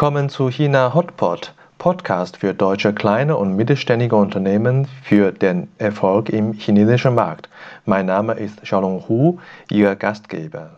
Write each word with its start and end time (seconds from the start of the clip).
Willkommen 0.00 0.30
zu 0.30 0.48
China 0.48 0.94
Hotpot, 0.94 1.52
Podcast 1.76 2.38
für 2.38 2.54
deutsche 2.54 2.94
kleine 2.94 3.36
und 3.36 3.54
mittelständige 3.54 4.16
Unternehmen 4.16 4.88
für 5.02 5.30
den 5.30 5.68
Erfolg 5.76 6.30
im 6.30 6.54
chinesischen 6.54 7.14
Markt. 7.14 7.50
Mein 7.84 8.06
Name 8.06 8.32
ist 8.32 8.62
Xiaolong 8.62 9.06
Hu, 9.06 9.38
Ihr 9.70 9.94
Gastgeber. 9.96 10.70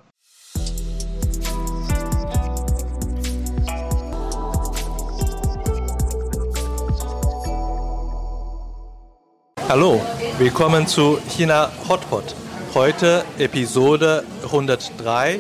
Hallo, 9.68 10.00
willkommen 10.38 10.88
zu 10.88 11.18
China 11.28 11.70
Hotpot. 11.88 12.34
Heute 12.74 13.24
Episode 13.38 14.24
103, 14.46 15.38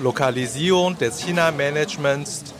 Lokalisierung 0.00 0.96
des 0.96 1.20
China-Managements 1.20 2.54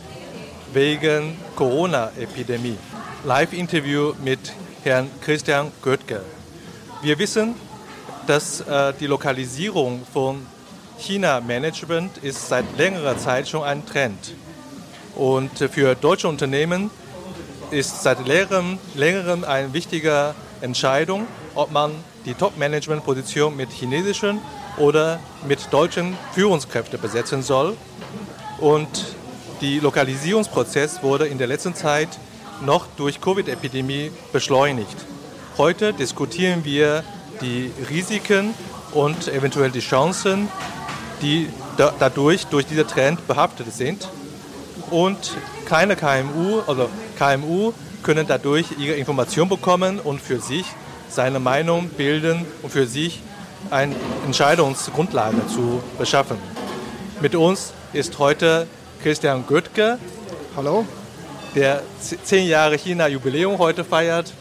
wegen 0.73 1.37
Corona-Epidemie. 1.55 2.77
Live-Interview 3.23 4.13
mit 4.23 4.39
Herrn 4.83 5.09
Christian 5.21 5.71
Göttke. 5.81 6.21
Wir 7.01 7.19
wissen, 7.19 7.55
dass 8.27 8.61
äh, 8.61 8.93
die 8.99 9.07
Lokalisierung 9.07 10.05
von 10.11 10.45
China-Management 10.99 12.19
ist 12.19 12.47
seit 12.47 12.65
längerer 12.77 13.17
Zeit 13.17 13.49
schon 13.49 13.63
ein 13.63 13.85
Trend. 13.85 14.33
Und 15.15 15.57
für 15.57 15.95
deutsche 15.95 16.27
Unternehmen 16.27 16.89
ist 17.71 18.03
seit 18.03 18.25
längerem, 18.27 18.77
längerem 18.95 19.43
eine 19.43 19.73
wichtige 19.73 20.35
Entscheidung, 20.61 21.27
ob 21.55 21.71
man 21.71 21.91
die 22.25 22.33
Top-Management-Position 22.33 23.55
mit 23.55 23.71
chinesischen 23.71 24.39
oder 24.77 25.19
mit 25.47 25.59
deutschen 25.71 26.17
Führungskräften 26.33 26.99
besetzen 26.99 27.41
soll. 27.41 27.75
Und 28.59 29.15
die 29.61 29.79
Lokalisierungsprozess 29.79 31.03
wurde 31.03 31.27
in 31.27 31.37
der 31.37 31.47
letzten 31.47 31.75
Zeit 31.75 32.09
noch 32.65 32.87
durch 32.97 33.21
Covid-Epidemie 33.21 34.11
beschleunigt. 34.33 34.97
Heute 35.57 35.93
diskutieren 35.93 36.65
wir 36.65 37.03
die 37.41 37.71
Risiken 37.89 38.53
und 38.91 39.27
eventuell 39.27 39.71
die 39.71 39.79
Chancen, 39.79 40.47
die 41.21 41.47
da, 41.77 41.93
dadurch 41.97 42.47
durch 42.47 42.65
diesen 42.65 42.87
Trend 42.87 43.27
behaftet 43.27 43.71
sind. 43.71 44.09
Und 44.89 45.37
kleine 45.65 45.95
KMU, 45.95 46.61
also 46.67 46.89
KMU 47.17 47.73
können 48.03 48.25
dadurch 48.27 48.65
ihre 48.79 48.95
Information 48.95 49.47
bekommen 49.47 49.99
und 49.99 50.19
für 50.19 50.39
sich 50.39 50.65
seine 51.09 51.39
Meinung 51.39 51.89
bilden 51.89 52.45
und 52.63 52.71
für 52.71 52.87
sich 52.87 53.21
eine 53.69 53.95
Entscheidungsgrundlage 54.25 55.45
zu 55.47 55.83
beschaffen. 55.99 56.37
Mit 57.21 57.35
uns 57.35 57.73
ist 57.93 58.17
heute 58.17 58.67
Christian 59.03 59.45
Göttke. 59.47 59.97
Hallo. 60.55 60.85
Der 61.55 61.81
zehn 62.23 62.47
Jahre 62.47 62.77
China-Jubiläum 62.77 63.57
heute 63.57 63.83
feiert. 63.83 64.31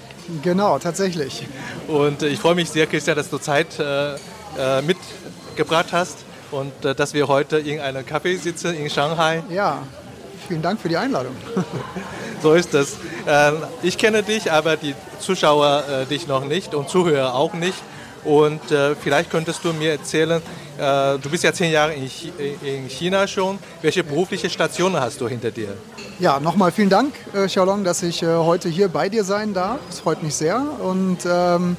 Genau, 0.43 0.79
tatsächlich. 0.79 1.47
Und 1.89 2.23
ich 2.23 2.39
freue 2.39 2.55
mich 2.55 2.71
sehr, 2.71 2.87
Christian, 2.87 3.17
dass 3.17 3.31
du 3.31 3.39
Zeit 3.39 3.79
äh, 3.79 4.15
äh, 4.15 4.83
mitgebracht 4.83 5.89
hast 5.93 6.19
und 6.51 6.85
äh, 6.85 6.95
dass 6.95 7.15
wir 7.15 7.27
heute 7.27 7.59
in 7.59 7.81
einem 7.81 8.05
Café 8.05 8.39
sitzen 8.39 8.75
in 8.75 8.91
Shanghai. 8.91 9.43
Ja, 9.51 9.83
vielen 10.47 10.63
Dank 10.63 10.81
für 10.81 10.89
die 10.89 10.97
Einladung. 10.97 11.35
so 12.43 12.53
ist 12.53 12.75
es. 12.75 12.99
Ähm, 13.27 13.57
ich 13.83 13.99
kenne 13.99 14.23
dich, 14.23 14.53
aber 14.53 14.77
die 14.77 14.95
Zuschauer 15.19 15.85
äh, 15.89 16.07
dich 16.07 16.29
noch 16.29 16.45
nicht 16.45 16.75
und 16.75 16.89
Zuhörer 16.89 17.35
auch 17.35 17.55
nicht. 17.55 17.79
Und 18.25 18.71
äh, 18.71 18.95
vielleicht 18.95 19.31
könntest 19.31 19.65
du 19.65 19.73
mir 19.73 19.93
erzählen, 19.93 20.43
äh, 20.81 21.19
du 21.19 21.29
bist 21.31 21.45
ja 21.45 21.53
zehn 21.53 21.71
Jahre 21.73 21.93
in, 21.93 22.09
in, 22.63 22.89
China 22.89 23.27
schon. 23.27 23.59
Welche 23.83 24.03
berufliche 24.03 24.49
Stationen 24.49 24.99
hast 25.01 25.21
du 25.21 25.29
hinter 25.29 25.51
dir? 25.51 25.77
Ja, 26.19 26.41
nochmal 26.41 26.73
vielen 26.73 26.89
Dank, 26.89 27.15
äh, 27.35 27.47
Xiaolong, 27.47 27.85
dass 27.85 28.03
ich 28.03 28.23
äh, 28.23 28.27
heute 28.27 28.69
hier 28.69 28.89
bei 28.89 29.09
dir 29.09 29.25
sein 29.25 29.53
darf. 29.53 29.79
Das 29.89 30.01
freut 30.01 30.23
mich 30.23 30.35
sehr. 30.35 30.63
Und 30.83 31.19
ähm, 31.27 31.77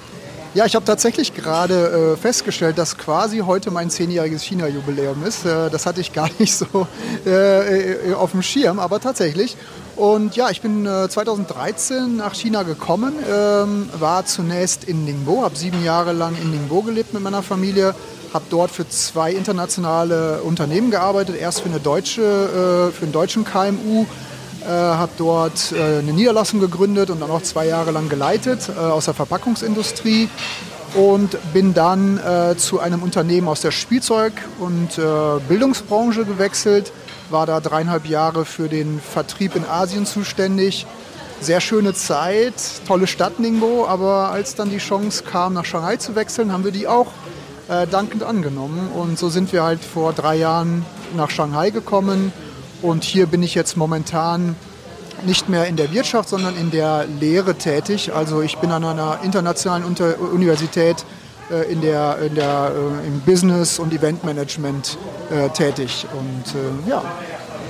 ja, 0.54 0.66
ich 0.66 0.76
habe 0.76 0.86
tatsächlich 0.86 1.34
gerade 1.34 2.14
äh, 2.14 2.18
festgestellt, 2.18 2.78
dass 2.78 2.98
quasi 2.98 3.40
heute 3.40 3.72
mein 3.72 3.90
zehnjähriges 3.90 4.44
China-Jubiläum 4.44 5.24
ist. 5.26 5.46
Äh, 5.46 5.70
das 5.70 5.86
hatte 5.86 6.02
ich 6.02 6.14
gar 6.14 6.30
nicht 6.40 6.56
so 6.56 6.88
äh, 7.26 8.14
auf 8.14 8.32
dem 8.32 8.44
Schirm, 8.44 8.80
aber 8.80 9.00
tatsächlich. 9.00 9.58
Und 9.96 10.36
ja, 10.36 10.50
ich 10.50 10.62
bin 10.62 10.86
äh, 10.86 11.10
2013 11.10 12.18
nach 12.18 12.36
China 12.36 12.64
gekommen, 12.64 13.14
ähm, 13.32 13.90
war 14.00 14.26
zunächst 14.26 14.84
in 14.84 15.06
Ningbo, 15.06 15.44
habe 15.44 15.56
sieben 15.56 15.84
Jahre 15.84 16.14
lang 16.14 16.36
in 16.42 16.52
Ningbo 16.52 16.82
gelebt 16.82 17.14
mit 17.14 17.24
meiner 17.24 17.44
Familie, 17.44 17.96
habe 18.34 18.46
dort 18.50 18.72
für 18.72 18.88
zwei 18.88 19.32
internationale 19.32 20.42
Unternehmen 20.44 20.92
gearbeitet, 20.92 21.36
erst 21.36 21.62
für, 21.62 21.70
eine 21.70 21.80
deutsche, 21.80 22.22
äh, 22.22 22.92
für 22.92 23.04
einen 23.04 23.12
deutschen 23.12 23.44
KMU, 23.44 24.06
äh, 24.64 24.68
habe 24.68 25.12
dort 25.18 25.72
äh, 25.72 26.00
eine 26.00 26.14
Niederlassung 26.14 26.60
gegründet 26.60 27.10
und 27.10 27.20
dann 27.20 27.30
auch 27.30 27.42
zwei 27.42 27.68
Jahre 27.68 27.92
lang 27.92 28.10
geleitet 28.10 28.70
aus 28.78 29.06
der 29.06 29.14
Verpackungsindustrie. 29.14 30.30
Und 30.94 31.38
bin 31.54 31.74
dann 31.74 32.20
zu 32.58 32.82
einem 32.82 33.02
Unternehmen 33.02 33.48
aus 33.48 33.62
der 33.62 33.72
Spielzeug- 33.72 34.42
und 34.60 35.00
Bildungsbranche 35.48 36.26
gewechselt. 36.26 36.92
War 37.30 37.46
da 37.46 37.62
dreieinhalb 37.62 38.06
Jahre 38.08 38.44
für 38.44 38.68
den 38.68 39.00
Vertrieb 39.00 39.56
in 39.56 39.64
Asien 39.64 40.06
zuständig. 40.06 40.86
Sehr 41.40 41.62
schöne 41.62 41.94
Zeit, 41.94 42.56
tolle 42.86 43.08
Stadt 43.08 43.40
Ningbo, 43.40 43.88
aber 43.88 44.32
als 44.32 44.56
dann 44.56 44.70
die 44.70 44.80
Chance 44.80 45.24
kam, 45.24 45.54
nach 45.54 45.64
Shanghai 45.64 45.96
zu 45.96 46.14
wechseln, 46.16 46.52
haben 46.52 46.66
wir 46.66 46.74
die 46.74 46.90
auch 46.90 47.08
äh, 47.72 47.88
dankend 47.88 48.24
angenommen. 48.24 48.90
Und 48.94 49.18
so 49.18 49.30
sind 49.30 49.54
wir 49.54 49.64
halt 49.64 49.80
vor 49.82 50.12
drei 50.12 50.36
Jahren 50.36 50.86
nach 51.16 51.30
Shanghai 51.30 51.70
gekommen. 51.70 52.34
Und 52.82 53.04
hier 53.06 53.28
bin 53.28 53.42
ich 53.44 53.56
jetzt 53.56 53.78
momentan 53.78 54.56
nicht 55.26 55.48
mehr 55.48 55.68
in 55.68 55.78
der 55.78 55.94
Wirtschaft, 55.94 56.28
sondern 56.30 56.58
in 56.58 56.72
der 56.72 57.06
Lehre 57.06 57.56
tätig. 57.56 58.12
Also 58.14 58.42
ich 58.42 58.58
bin 58.58 58.72
an 58.72 58.84
einer 58.84 59.20
internationalen 59.24 59.86
Unter 59.86 60.20
Universität 60.20 61.06
äh, 61.50 61.72
in 61.72 61.82
der, 61.82 62.18
in 62.20 62.36
der, 62.36 62.72
äh, 62.76 63.08
im 63.08 63.22
Business- 63.22 63.80
und 63.80 63.94
Eventmanagement 63.94 64.98
äh, 65.30 65.50
tätig. 65.50 66.06
Und 66.12 66.90
ja. 66.90 67.04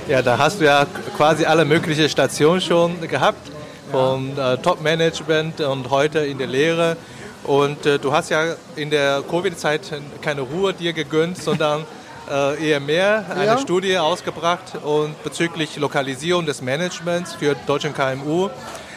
Ja, 0.08 0.20
da 0.20 0.36
hast 0.36 0.60
du 0.60 0.64
ja 0.64 0.84
quasi 1.16 1.44
alle 1.44 1.64
möglichen 1.64 2.08
Stationen 2.08 2.60
schon 2.60 3.00
gehabt, 3.02 3.52
vom 3.92 4.32
ja. 4.36 4.56
Top-Management 4.56 5.60
und 5.60 5.90
heute 5.90 6.20
in 6.20 6.38
der 6.38 6.48
Lehre. 6.48 6.96
Und 7.44 7.86
äh, 7.86 7.98
du 7.98 8.12
hast 8.12 8.30
ja 8.30 8.54
in 8.76 8.90
der 8.90 9.22
Covid-Zeit 9.28 9.82
keine 10.20 10.42
Ruhe 10.42 10.72
dir 10.72 10.92
gegönnt, 10.92 11.38
sondern 11.38 11.84
äh, 12.30 12.70
eher 12.70 12.80
mehr 12.80 13.26
eine 13.30 13.46
ja. 13.46 13.58
Studie 13.58 13.98
ausgebracht 13.98 14.76
und 14.84 15.20
bezüglich 15.24 15.76
Lokalisierung 15.76 16.46
des 16.46 16.62
Managements 16.62 17.34
für 17.34 17.56
deutschen 17.66 17.92
KMU. 17.94 18.46
Äh, 18.46 18.48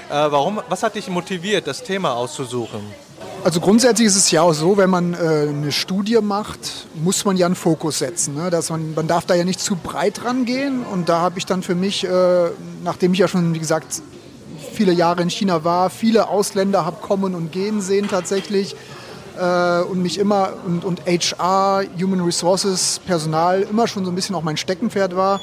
warum, 0.09 0.61
was 0.69 0.83
hat 0.83 0.95
dich 0.95 1.09
motiviert, 1.09 1.65
das 1.65 1.81
Thema 1.81 2.13
auszusuchen? 2.13 2.81
Also 3.43 3.59
grundsätzlich 3.59 4.07
ist 4.07 4.15
es 4.15 4.31
ja 4.31 4.41
auch 4.41 4.53
so, 4.53 4.77
wenn 4.77 4.89
man 4.89 5.13
äh, 5.13 5.17
eine 5.17 5.71
Studie 5.71 6.19
macht, 6.21 6.87
muss 6.95 7.25
man 7.25 7.37
ja 7.37 7.45
einen 7.45 7.55
Fokus 7.55 7.99
setzen. 7.99 8.35
Ne? 8.35 8.49
Dass 8.49 8.69
man, 8.69 8.93
man 8.95 9.07
darf 9.07 9.25
da 9.25 9.35
ja 9.35 9.43
nicht 9.43 9.59
zu 9.59 9.75
breit 9.75 10.23
rangehen. 10.23 10.83
Und 10.83 11.09
da 11.09 11.19
habe 11.19 11.37
ich 11.37 11.45
dann 11.45 11.61
für 11.61 11.75
mich, 11.75 12.03
äh, 12.05 12.49
nachdem 12.83 13.13
ich 13.13 13.19
ja 13.19 13.27
schon, 13.27 13.53
wie 13.53 13.59
gesagt, 13.59 14.01
viele 14.75 14.91
Jahre 14.91 15.21
in 15.21 15.29
China 15.29 15.63
war, 15.63 15.89
viele 15.89 16.27
Ausländer 16.27 16.85
habe 16.85 16.97
kommen 17.01 17.33
und 17.33 17.51
gehen 17.51 17.81
sehen 17.81 18.07
tatsächlich 18.09 18.75
äh, 19.39 19.81
und 19.81 20.01
mich 20.01 20.19
immer 20.19 20.53
und, 20.65 20.85
und 20.85 21.01
HR, 21.05 21.83
Human 21.99 22.21
Resources, 22.21 22.99
Personal 23.05 23.61
immer 23.63 23.87
schon 23.87 24.05
so 24.05 24.11
ein 24.11 24.15
bisschen 24.15 24.35
auch 24.35 24.43
mein 24.43 24.57
Steckenpferd 24.57 25.15
war, 25.15 25.39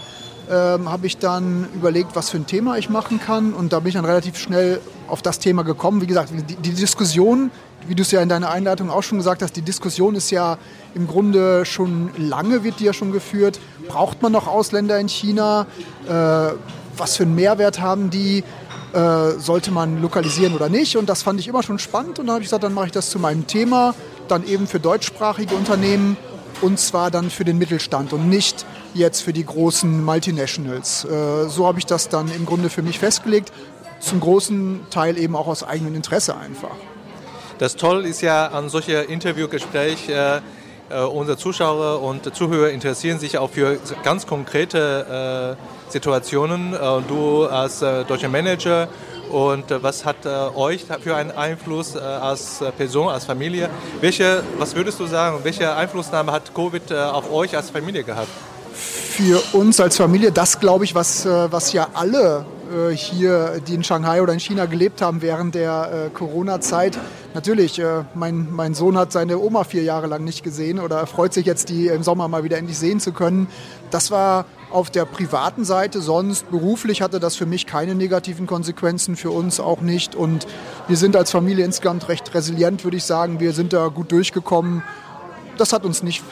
ähm, 0.50 0.90
habe 0.90 1.06
ich 1.06 1.18
dann 1.18 1.68
überlegt, 1.74 2.14
was 2.14 2.30
für 2.30 2.36
ein 2.36 2.46
Thema 2.46 2.76
ich 2.76 2.90
machen 2.90 3.20
kann. 3.20 3.52
Und 3.52 3.72
da 3.72 3.80
bin 3.80 3.88
ich 3.88 3.94
dann 3.94 4.04
relativ 4.04 4.36
schnell 4.36 4.80
auf 5.08 5.22
das 5.22 5.38
Thema 5.38 5.62
gekommen. 5.62 6.00
Wie 6.00 6.06
gesagt, 6.06 6.30
die, 6.30 6.56
die 6.56 6.74
Diskussion 6.74 7.50
wie 7.86 7.94
du 7.94 8.02
es 8.02 8.10
ja 8.10 8.20
in 8.20 8.28
deiner 8.28 8.50
Einleitung 8.50 8.90
auch 8.90 9.02
schon 9.02 9.18
gesagt 9.18 9.42
hast, 9.42 9.56
die 9.56 9.62
Diskussion 9.62 10.14
ist 10.14 10.30
ja 10.30 10.58
im 10.94 11.06
Grunde 11.06 11.64
schon 11.64 12.10
lange, 12.16 12.64
wird 12.64 12.80
die 12.80 12.84
ja 12.84 12.92
schon 12.92 13.12
geführt. 13.12 13.58
Braucht 13.88 14.22
man 14.22 14.32
noch 14.32 14.46
Ausländer 14.46 14.98
in 14.98 15.08
China? 15.08 15.66
Äh, 16.08 16.54
was 16.96 17.16
für 17.16 17.24
einen 17.24 17.34
Mehrwert 17.34 17.80
haben 17.80 18.10
die? 18.10 18.44
Äh, 18.92 19.38
sollte 19.38 19.70
man 19.70 20.02
lokalisieren 20.02 20.54
oder 20.54 20.68
nicht? 20.68 20.96
Und 20.96 21.08
das 21.08 21.22
fand 21.22 21.40
ich 21.40 21.48
immer 21.48 21.62
schon 21.62 21.78
spannend. 21.78 22.18
Und 22.18 22.26
dann 22.26 22.34
habe 22.34 22.42
ich 22.42 22.48
gesagt, 22.48 22.62
dann 22.62 22.74
mache 22.74 22.86
ich 22.86 22.92
das 22.92 23.08
zu 23.08 23.18
meinem 23.18 23.46
Thema, 23.46 23.94
dann 24.28 24.46
eben 24.46 24.66
für 24.66 24.80
deutschsprachige 24.80 25.54
Unternehmen 25.54 26.16
und 26.60 26.78
zwar 26.78 27.10
dann 27.10 27.30
für 27.30 27.44
den 27.44 27.58
Mittelstand 27.58 28.12
und 28.12 28.28
nicht 28.28 28.66
jetzt 28.94 29.22
für 29.22 29.32
die 29.32 29.44
großen 29.44 30.04
Multinationals. 30.04 31.04
Äh, 31.04 31.48
so 31.48 31.66
habe 31.66 31.78
ich 31.78 31.86
das 31.86 32.08
dann 32.08 32.30
im 32.30 32.44
Grunde 32.44 32.68
für 32.68 32.82
mich 32.82 32.98
festgelegt. 32.98 33.50
Zum 34.00 34.20
großen 34.20 34.80
Teil 34.90 35.16
eben 35.16 35.36
auch 35.36 35.46
aus 35.46 35.64
eigenem 35.64 35.94
Interesse 35.94 36.36
einfach. 36.36 36.76
Das 37.58 37.76
Tolle 37.76 38.08
ist 38.08 38.20
ja 38.20 38.48
an 38.48 38.68
solchen 38.68 39.04
Interviewgesprächen, 39.04 40.14
äh, 40.14 40.40
unsere 40.90 41.38
Zuschauer 41.38 42.02
und 42.02 42.34
Zuhörer 42.34 42.70
interessieren 42.70 43.18
sich 43.18 43.38
auch 43.38 43.50
für 43.50 43.78
ganz 44.02 44.26
konkrete 44.26 45.56
äh, 45.56 45.92
Situationen. 45.92 46.74
Äh, 46.74 46.78
du 47.08 47.46
als 47.46 47.82
äh, 47.82 48.04
deutscher 48.04 48.28
Manager 48.28 48.88
und 49.30 49.70
äh, 49.70 49.82
was 49.82 50.04
hat 50.04 50.26
euch 50.54 50.84
für 51.00 51.16
einen 51.16 51.30
Einfluss 51.30 51.96
als 51.96 52.62
Person, 52.76 53.08
als 53.08 53.24
Familie? 53.24 53.70
Welche, 54.00 54.42
was 54.58 54.74
würdest 54.74 55.00
du 55.00 55.06
sagen, 55.06 55.38
welche 55.42 55.74
Einflussnahme 55.74 56.32
hat 56.32 56.54
Covid 56.54 56.92
auf 56.92 57.32
euch 57.32 57.56
als 57.56 57.70
Familie 57.70 58.04
gehabt? 58.04 58.28
für 59.12 59.42
uns 59.52 59.78
als 59.78 59.96
Familie 59.96 60.32
das, 60.32 60.58
glaube 60.58 60.84
ich, 60.84 60.94
was, 60.94 61.26
äh, 61.26 61.52
was 61.52 61.72
ja 61.72 61.88
alle 61.94 62.44
äh, 62.72 62.96
hier, 62.96 63.60
die 63.66 63.74
in 63.74 63.84
Shanghai 63.84 64.22
oder 64.22 64.32
in 64.32 64.40
China 64.40 64.66
gelebt 64.66 65.02
haben 65.02 65.22
während 65.22 65.54
der 65.54 66.06
äh, 66.06 66.10
Corona-Zeit. 66.10 66.98
Natürlich, 67.34 67.78
äh, 67.78 68.04
mein, 68.14 68.48
mein 68.50 68.74
Sohn 68.74 68.96
hat 68.96 69.12
seine 69.12 69.38
Oma 69.38 69.64
vier 69.64 69.82
Jahre 69.82 70.06
lang 70.06 70.24
nicht 70.24 70.42
gesehen 70.42 70.80
oder 70.80 70.96
er 70.96 71.06
freut 71.06 71.32
sich 71.32 71.46
jetzt, 71.46 71.68
die 71.68 71.88
im 71.88 72.02
Sommer 72.02 72.28
mal 72.28 72.44
wieder 72.44 72.58
endlich 72.58 72.78
sehen 72.78 73.00
zu 73.00 73.12
können. 73.12 73.46
Das 73.90 74.10
war 74.10 74.46
auf 74.70 74.90
der 74.90 75.04
privaten 75.04 75.64
Seite, 75.64 76.00
sonst 76.00 76.50
beruflich 76.50 77.02
hatte 77.02 77.20
das 77.20 77.36
für 77.36 77.46
mich 77.46 77.66
keine 77.66 77.94
negativen 77.94 78.46
Konsequenzen, 78.46 79.16
für 79.16 79.30
uns 79.30 79.60
auch 79.60 79.80
nicht. 79.82 80.14
Und 80.14 80.46
wir 80.88 80.96
sind 80.96 81.14
als 81.14 81.30
Familie 81.30 81.64
insgesamt 81.64 82.08
recht 82.08 82.34
resilient, 82.34 82.84
würde 82.84 82.96
ich 82.96 83.04
sagen. 83.04 83.38
Wir 83.38 83.52
sind 83.52 83.72
da 83.72 83.88
gut 83.88 84.10
durchgekommen. 84.10 84.82
Das 85.58 85.72
hat 85.72 85.84
uns 85.84 86.02
nicht, 86.02 86.22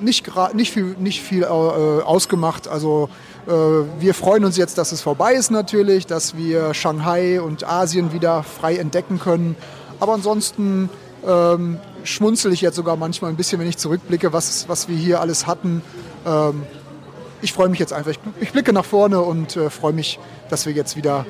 nicht, 0.00 0.30
nicht 0.54 0.72
viel, 0.72 0.96
nicht 0.98 1.22
viel 1.22 1.42
äh, 1.42 1.46
ausgemacht. 1.46 2.68
Also 2.68 3.08
äh, 3.46 3.50
wir 3.50 4.14
freuen 4.14 4.44
uns 4.44 4.56
jetzt, 4.56 4.78
dass 4.78 4.92
es 4.92 5.00
vorbei 5.00 5.34
ist 5.34 5.50
natürlich, 5.50 6.06
dass 6.06 6.36
wir 6.36 6.74
Shanghai 6.74 7.40
und 7.40 7.66
Asien 7.68 8.12
wieder 8.12 8.42
frei 8.42 8.76
entdecken 8.76 9.18
können. 9.18 9.56
Aber 10.00 10.14
ansonsten 10.14 10.90
ähm, 11.26 11.78
schmunzel 12.04 12.52
ich 12.52 12.60
jetzt 12.60 12.76
sogar 12.76 12.96
manchmal 12.96 13.30
ein 13.30 13.36
bisschen, 13.36 13.60
wenn 13.60 13.68
ich 13.68 13.78
zurückblicke, 13.78 14.32
was, 14.32 14.68
was 14.68 14.88
wir 14.88 14.96
hier 14.96 15.20
alles 15.20 15.46
hatten. 15.46 15.82
Ähm, 16.26 16.62
ich 17.42 17.52
freue 17.52 17.68
mich 17.68 17.78
jetzt 17.78 17.92
einfach. 17.92 18.10
Ich, 18.10 18.18
ich 18.40 18.52
blicke 18.52 18.72
nach 18.72 18.84
vorne 18.84 19.20
und 19.20 19.56
äh, 19.56 19.70
freue 19.70 19.92
mich, 19.92 20.18
dass 20.50 20.66
wir 20.66 20.72
jetzt 20.72 20.96
wieder 20.96 21.26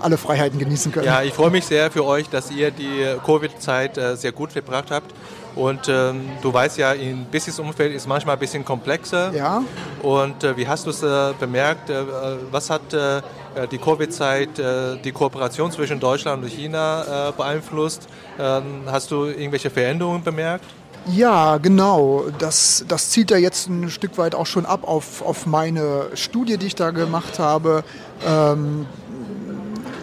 alle 0.00 0.16
Freiheiten 0.16 0.58
genießen 0.58 0.92
können. 0.92 1.06
Ja, 1.06 1.22
ich 1.22 1.32
freue 1.32 1.50
mich 1.50 1.64
sehr 1.64 1.90
für 1.90 2.04
euch, 2.04 2.28
dass 2.28 2.50
ihr 2.50 2.70
die 2.70 3.16
Covid-Zeit 3.24 3.96
äh, 3.96 4.16
sehr 4.16 4.32
gut 4.32 4.52
verbracht 4.52 4.90
habt. 4.90 5.12
Und 5.56 5.88
ähm, 5.88 6.28
du 6.42 6.52
weißt 6.52 6.76
ja, 6.76 6.92
im 6.92 7.24
Business-Umfeld 7.24 7.94
ist 7.94 8.06
manchmal 8.06 8.36
ein 8.36 8.38
bisschen 8.38 8.64
komplexer. 8.64 9.32
Ja. 9.34 9.62
Und 10.02 10.44
äh, 10.44 10.56
wie 10.56 10.68
hast 10.68 10.86
du 10.86 10.90
es 10.90 11.02
äh, 11.02 11.32
bemerkt? 11.40 11.88
Äh, 11.88 12.04
was 12.50 12.68
hat 12.68 12.92
äh, 12.92 13.22
die 13.70 13.78
Covid-Zeit 13.78 14.58
äh, 14.58 14.96
die 15.02 15.12
Kooperation 15.12 15.72
zwischen 15.72 15.98
Deutschland 15.98 16.42
und 16.44 16.50
China 16.50 17.32
beeinflusst? 17.34 18.06
Ähm, 18.38 18.82
hast 18.86 19.10
du 19.10 19.24
irgendwelche 19.24 19.70
Veränderungen 19.70 20.22
bemerkt? 20.22 20.66
Ja, 21.06 21.56
genau. 21.56 22.24
Das, 22.38 22.84
das 22.86 23.10
zielt 23.10 23.30
ja 23.30 23.38
jetzt 23.38 23.68
ein 23.68 23.90
Stück 23.90 24.18
weit 24.18 24.34
auch 24.34 24.46
schon 24.46 24.66
ab 24.66 24.86
auf, 24.86 25.22
auf 25.22 25.46
meine 25.46 26.08
Studie, 26.14 26.58
die 26.58 26.66
ich 26.66 26.74
da 26.74 26.90
gemacht 26.90 27.38
habe. 27.38 27.84
Ähm, 28.26 28.86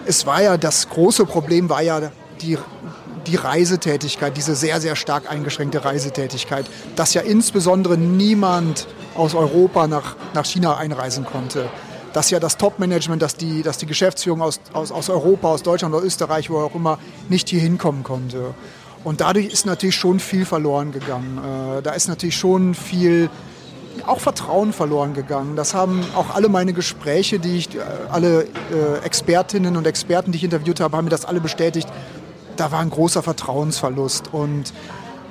es 0.05 0.25
war 0.25 0.41
ja 0.41 0.57
das 0.57 0.89
große 0.89 1.25
Problem, 1.25 1.69
war 1.69 1.81
ja 1.81 2.11
die, 2.41 2.57
die 3.27 3.35
Reisetätigkeit, 3.35 4.35
diese 4.37 4.55
sehr, 4.55 4.81
sehr 4.81 4.95
stark 4.95 5.29
eingeschränkte 5.31 5.85
Reisetätigkeit, 5.85 6.65
dass 6.95 7.13
ja 7.13 7.21
insbesondere 7.21 7.97
niemand 7.97 8.87
aus 9.15 9.35
Europa 9.35 9.87
nach, 9.87 10.15
nach 10.33 10.45
China 10.45 10.77
einreisen 10.77 11.25
konnte. 11.25 11.69
Dass 12.13 12.29
ja 12.29 12.39
das 12.39 12.57
Top-Management, 12.57 13.21
dass 13.21 13.35
die, 13.35 13.63
dass 13.63 13.77
die 13.77 13.87
Geschäftsführung 13.87 14.41
aus, 14.41 14.59
aus, 14.73 14.91
aus 14.91 15.09
Europa, 15.09 15.47
aus 15.47 15.63
Deutschland, 15.63 15.95
aus 15.95 16.03
Österreich, 16.03 16.49
wo 16.49 16.59
auch 16.59 16.75
immer, 16.75 16.99
nicht 17.29 17.49
hier 17.49 17.61
hinkommen 17.61 18.03
konnte. 18.03 18.53
Und 19.03 19.21
dadurch 19.21 19.47
ist 19.47 19.65
natürlich 19.65 19.95
schon 19.95 20.19
viel 20.19 20.45
verloren 20.45 20.91
gegangen. 20.91 21.37
Äh, 21.37 21.81
da 21.81 21.91
ist 21.91 22.07
natürlich 22.07 22.37
schon 22.37 22.73
viel, 22.73 23.29
auch 24.05 24.19
Vertrauen 24.19 24.73
verloren 24.73 25.13
gegangen. 25.13 25.55
Das 25.55 25.73
haben 25.73 26.05
auch 26.15 26.33
alle 26.33 26.49
meine 26.49 26.73
Gespräche, 26.73 27.39
die 27.39 27.57
ich, 27.57 27.75
äh, 27.75 27.79
alle 28.09 28.43
äh, 28.43 29.03
Expertinnen 29.03 29.75
und 29.75 29.87
Experten, 29.87 30.31
die 30.31 30.37
ich 30.37 30.43
interviewt 30.43 30.79
habe, 30.79 30.95
haben 30.95 31.05
mir 31.05 31.11
das 31.11 31.25
alle 31.25 31.41
bestätigt. 31.41 31.87
Da 32.55 32.71
war 32.71 32.79
ein 32.79 32.89
großer 32.89 33.23
Vertrauensverlust. 33.23 34.33
Und 34.33 34.73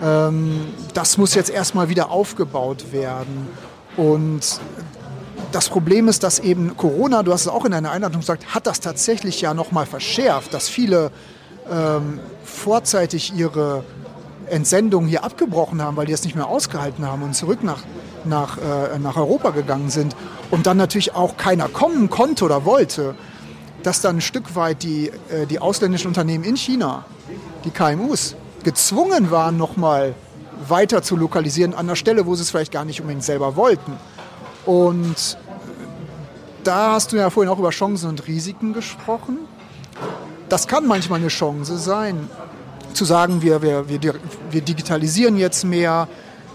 ähm, 0.03 0.67
das 0.95 1.19
muss 1.19 1.35
jetzt 1.35 1.51
erstmal 1.51 1.89
wieder 1.89 2.11
aufgebaut 2.11 2.93
werden. 2.93 3.49
Und 3.97 4.61
das 5.53 5.69
Problem 5.69 6.09
ist, 6.09 6.23
dass 6.23 6.39
eben 6.39 6.77
Corona, 6.77 7.23
du 7.23 7.33
hast 7.33 7.43
es 7.43 7.49
auch 7.49 7.65
in 7.65 7.73
deiner 7.73 7.91
Einladung 7.91 8.21
gesagt, 8.21 8.55
hat 8.55 8.67
das 8.67 8.81
tatsächlich 8.81 9.41
ja 9.41 9.55
nochmal 9.55 9.87
verschärft, 9.87 10.55
dass 10.55 10.69
viele 10.69 11.11
ähm, 11.71 12.21
vorzeitig 12.45 13.35
ihre 13.35 13.85
Entsendung 14.49 15.07
hier 15.07 15.25
abgebrochen 15.25 15.81
haben, 15.83 15.97
weil 15.97 16.07
die 16.07 16.13
es 16.13 16.25
nicht 16.25 16.35
mehr 16.35 16.49
ausgehalten 16.49 17.07
haben 17.07 17.23
und 17.23 17.35
zurück 17.35 17.63
nach, 17.63 17.83
nach, 18.25 18.59
äh, 18.59 18.99
nach 18.99 19.17
Europa 19.17 19.51
gegangen 19.51 19.91
sind 19.91 20.17
und 20.51 20.67
dann 20.67 20.77
natürlich 20.77 21.15
auch 21.15 21.37
keiner 21.37 21.69
kommen 21.69 22.11
konnte 22.11 22.45
oder 22.45 22.65
wollte, 22.65 23.15
dass 23.83 24.01
dann 24.01 24.19
ein 24.19 24.21
Stück 24.21 24.55
weit 24.55 24.83
die, 24.83 25.09
äh, 25.31 25.47
die 25.47 25.59
ausländischen 25.59 26.09
Unternehmen 26.09 26.45
in 26.45 26.57
China, 26.57 27.05
die 27.65 27.71
KMUs, 27.71 28.37
gezwungen 28.65 29.31
waren, 29.31 29.57
nochmal 29.57 30.15
weiter 30.69 31.03
zu 31.03 31.17
lokalisieren 31.17 31.75
an 31.75 31.89
der 31.89 31.97
Stelle, 31.97 32.27
wo 32.27 32.35
sie 32.35 32.43
es 32.43 32.51
vielleicht 32.51 32.73
gar 32.73 32.85
nicht 32.85 33.01
unbedingt 33.01 33.25
selber 33.25 33.57
wollten. 33.57 33.99
Und 34.65 35.37
da 36.63 36.93
hast 36.93 37.13
du 37.13 37.17
ja 37.17 37.31
vorhin 37.31 37.53
auch 37.53 37.59
über 37.59 37.71
Chancen 37.71 38.09
und 38.09 38.29
Risiken 38.29 38.73
gesprochen 38.73 39.39
das 40.53 40.67
kann 40.69 40.87
manchmal 40.87 41.19
eine 41.19 41.29
Chance 41.29 41.79
sein, 41.79 42.29
zu 42.93 43.07
sagen, 43.07 43.41
wir, 43.41 43.63
wir, 43.63 43.89
wir, 43.89 44.01
wir 44.51 44.61
digitalisieren 44.61 45.39
jetzt 45.39 45.65
mehr, 45.65 46.09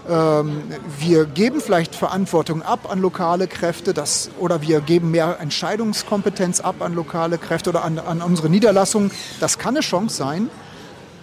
wir 0.08 1.26
geben 1.26 1.60
vielleicht 1.60 1.94
Verantwortung 1.94 2.62
ab 2.62 2.90
an 2.90 3.00
lokale 3.00 3.46
Kräfte 3.46 3.92
das, 3.92 4.30
oder 4.38 4.62
wir 4.62 4.80
geben 4.80 5.10
mehr 5.10 5.38
Entscheidungskompetenz 5.38 6.60
ab 6.60 6.76
an 6.80 6.94
lokale 6.94 7.36
Kräfte 7.36 7.68
oder 7.70 7.84
an, 7.84 7.98
an 7.98 8.22
unsere 8.22 8.48
Niederlassungen. 8.48 9.10
Das 9.38 9.58
kann 9.58 9.76
eine 9.76 9.80
Chance 9.80 10.16
sein. 10.16 10.48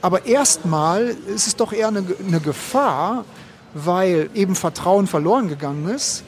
Aber 0.03 0.27
erstmal 0.27 1.15
ist 1.33 1.47
es 1.47 1.55
doch 1.55 1.73
eher 1.73 1.87
eine, 1.87 2.05
eine 2.27 2.39
Gefahr, 2.39 3.25
weil 3.73 4.29
eben 4.35 4.53
Vertrauen 4.53 5.07
verloren 5.07 5.47
gegangen 5.47 5.89
ist 5.89 6.23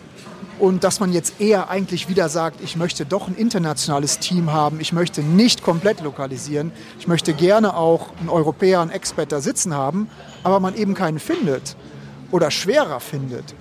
und 0.58 0.84
dass 0.84 1.00
man 1.00 1.14
jetzt 1.14 1.40
eher 1.40 1.70
eigentlich 1.70 2.10
wieder 2.10 2.28
sagt, 2.28 2.62
ich 2.62 2.76
möchte 2.76 3.06
doch 3.06 3.28
ein 3.28 3.36
internationales 3.36 4.18
Team 4.18 4.52
haben, 4.52 4.80
ich 4.80 4.94
möchte 4.94 5.22
nicht 5.22 5.62
komplett 5.62 6.02
lokalisieren, 6.02 6.72
ich 6.98 7.08
möchte 7.08 7.34
gerne 7.34 7.78
auch 7.78 8.10
einen 8.20 8.30
Europäer, 8.30 8.82
einen 8.82 8.90
Expert 8.90 9.32
da 9.32 9.42
sitzen 9.42 9.76
haben, 9.76 10.10
aber 10.44 10.60
man 10.60 10.76
eben 10.76 10.96
keinen 10.96 11.20
findet 11.20 11.76
oder 12.32 12.52
schwerer 12.52 13.00
findet. 13.00 13.56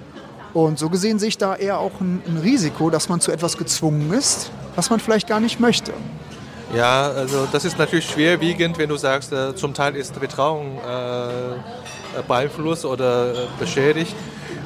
Und 0.54 0.78
so 0.78 0.88
gesehen 0.88 1.18
sehe 1.18 1.28
ich 1.28 1.38
da 1.38 1.54
eher 1.54 1.78
auch 1.78 2.00
ein, 2.00 2.22
ein 2.26 2.38
Risiko, 2.38 2.90
dass 2.90 3.08
man 3.08 3.20
zu 3.20 3.30
etwas 3.30 3.58
gezwungen 3.58 4.12
ist, 4.12 4.50
was 4.74 4.90
man 4.90 5.00
vielleicht 5.00 5.28
gar 5.28 5.40
nicht 5.40 5.60
möchte. 5.60 5.92
Ja, 6.74 7.10
also 7.10 7.46
das 7.52 7.64
ist 7.64 7.78
natürlich 7.78 8.08
schwerwiegend, 8.08 8.78
wenn 8.78 8.88
du 8.88 8.96
sagst, 8.96 9.32
äh, 9.32 9.54
zum 9.54 9.74
Teil 9.74 9.94
ist 9.94 10.18
Betrauung 10.18 10.78
äh, 10.78 12.22
beeinflusst 12.26 12.84
oder 12.84 13.32
äh, 13.32 13.36
beschädigt 13.58 14.16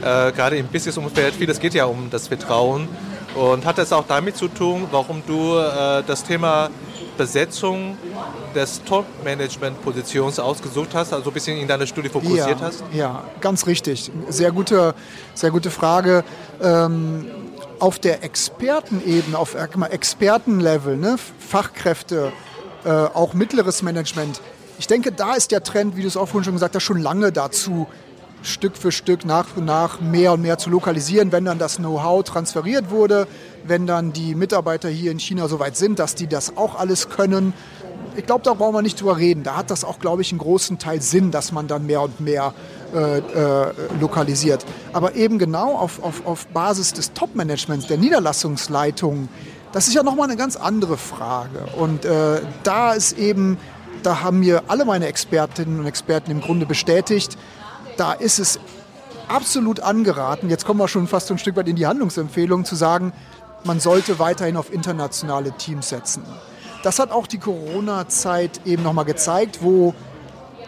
äh, 0.00 0.32
gerade 0.32 0.56
im 0.56 0.66
Business-Umfeld, 0.66 1.34
vieles 1.34 1.60
geht 1.60 1.74
ja 1.74 1.84
um 1.84 2.08
das 2.10 2.28
Vertrauen. 2.28 2.88
Und 3.34 3.64
hat 3.64 3.78
das 3.78 3.92
auch 3.92 4.06
damit 4.08 4.36
zu 4.36 4.48
tun, 4.48 4.88
warum 4.90 5.22
du 5.26 5.56
äh, 5.56 6.02
das 6.04 6.24
Thema 6.24 6.68
Besetzung 7.20 7.98
des 8.54 8.82
Top-Management-Positions 8.84 10.38
ausgesucht 10.38 10.94
hast, 10.94 11.12
also 11.12 11.28
ein 11.28 11.34
bisschen 11.34 11.58
in 11.58 11.68
deiner 11.68 11.86
Studie 11.86 12.08
fokussiert 12.08 12.48
ja, 12.48 12.60
hast? 12.60 12.82
Ja, 12.94 13.24
ganz 13.42 13.66
richtig. 13.66 14.10
Sehr 14.30 14.50
gute, 14.52 14.94
sehr 15.34 15.50
gute 15.50 15.70
Frage. 15.70 16.24
Ähm, 16.62 17.26
auf 17.78 17.98
der 17.98 18.24
Expertenebene, 18.24 19.36
auf 19.36 19.54
Expertenlevel, 19.54 20.96
ne, 20.96 21.16
Fachkräfte, 21.38 22.32
äh, 22.86 22.88
auch 22.88 23.34
mittleres 23.34 23.82
Management, 23.82 24.40
ich 24.78 24.86
denke, 24.86 25.12
da 25.12 25.34
ist 25.34 25.50
der 25.50 25.62
Trend, 25.62 25.98
wie 25.98 26.00
du 26.00 26.08
es 26.08 26.16
auch 26.16 26.26
vorhin 26.26 26.44
schon 26.44 26.54
gesagt 26.54 26.74
hast, 26.74 26.84
schon 26.84 27.02
lange 27.02 27.32
dazu 27.32 27.86
Stück 28.42 28.76
für 28.76 28.92
Stück 28.92 29.24
nach 29.24 29.56
und 29.56 29.64
nach 29.64 30.00
mehr 30.00 30.32
und 30.32 30.42
mehr 30.42 30.58
zu 30.58 30.70
lokalisieren, 30.70 31.32
wenn 31.32 31.44
dann 31.44 31.58
das 31.58 31.76
Know-how 31.76 32.24
transferiert 32.24 32.90
wurde, 32.90 33.26
wenn 33.64 33.86
dann 33.86 34.12
die 34.12 34.34
Mitarbeiter 34.34 34.88
hier 34.88 35.12
in 35.12 35.18
China 35.18 35.48
so 35.48 35.58
weit 35.58 35.76
sind, 35.76 35.98
dass 35.98 36.14
die 36.14 36.26
das 36.26 36.56
auch 36.56 36.78
alles 36.78 37.08
können. 37.08 37.52
Ich 38.16 38.26
glaube, 38.26 38.42
da 38.42 38.54
brauchen 38.54 38.74
wir 38.74 38.82
nicht 38.82 39.00
drüber 39.00 39.18
reden. 39.18 39.42
Da 39.42 39.56
hat 39.56 39.70
das 39.70 39.84
auch, 39.84 39.98
glaube 39.98 40.22
ich, 40.22 40.32
einen 40.32 40.38
großen 40.38 40.78
Teil 40.78 41.00
Sinn, 41.00 41.30
dass 41.30 41.52
man 41.52 41.68
dann 41.68 41.86
mehr 41.86 42.02
und 42.02 42.20
mehr 42.20 42.54
äh, 42.94 43.18
äh, 43.18 43.72
lokalisiert. 44.00 44.64
Aber 44.92 45.14
eben 45.14 45.38
genau 45.38 45.76
auf, 45.76 46.02
auf, 46.02 46.26
auf 46.26 46.46
Basis 46.48 46.92
des 46.92 47.12
Top-Managements, 47.12 47.86
der 47.86 47.98
Niederlassungsleitung, 47.98 49.28
das 49.72 49.86
ist 49.86 49.94
ja 49.94 50.02
nochmal 50.02 50.28
eine 50.28 50.36
ganz 50.36 50.56
andere 50.56 50.96
Frage. 50.96 51.66
Und 51.78 52.04
äh, 52.04 52.40
da 52.64 52.92
ist 52.92 53.16
eben, 53.16 53.58
da 54.02 54.22
haben 54.22 54.40
mir 54.40 54.64
alle 54.66 54.84
meine 54.84 55.06
Expertinnen 55.06 55.78
und 55.78 55.86
Experten 55.86 56.30
im 56.32 56.40
Grunde 56.40 56.66
bestätigt, 56.66 57.36
da 57.96 58.12
ist 58.12 58.38
es 58.38 58.58
absolut 59.28 59.80
angeraten, 59.80 60.50
jetzt 60.50 60.64
kommen 60.64 60.80
wir 60.80 60.88
schon 60.88 61.06
fast 61.06 61.28
so 61.28 61.34
ein 61.34 61.38
Stück 61.38 61.56
weit 61.56 61.68
in 61.68 61.76
die 61.76 61.86
Handlungsempfehlung, 61.86 62.64
zu 62.64 62.74
sagen, 62.74 63.12
man 63.64 63.80
sollte 63.80 64.18
weiterhin 64.18 64.56
auf 64.56 64.72
internationale 64.72 65.52
Teams 65.52 65.88
setzen. 65.88 66.22
Das 66.82 66.98
hat 66.98 67.10
auch 67.10 67.26
die 67.26 67.38
Corona-Zeit 67.38 68.62
eben 68.64 68.82
nochmal 68.82 69.04
gezeigt, 69.04 69.58
wo 69.62 69.94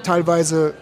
teilweise 0.02 0.74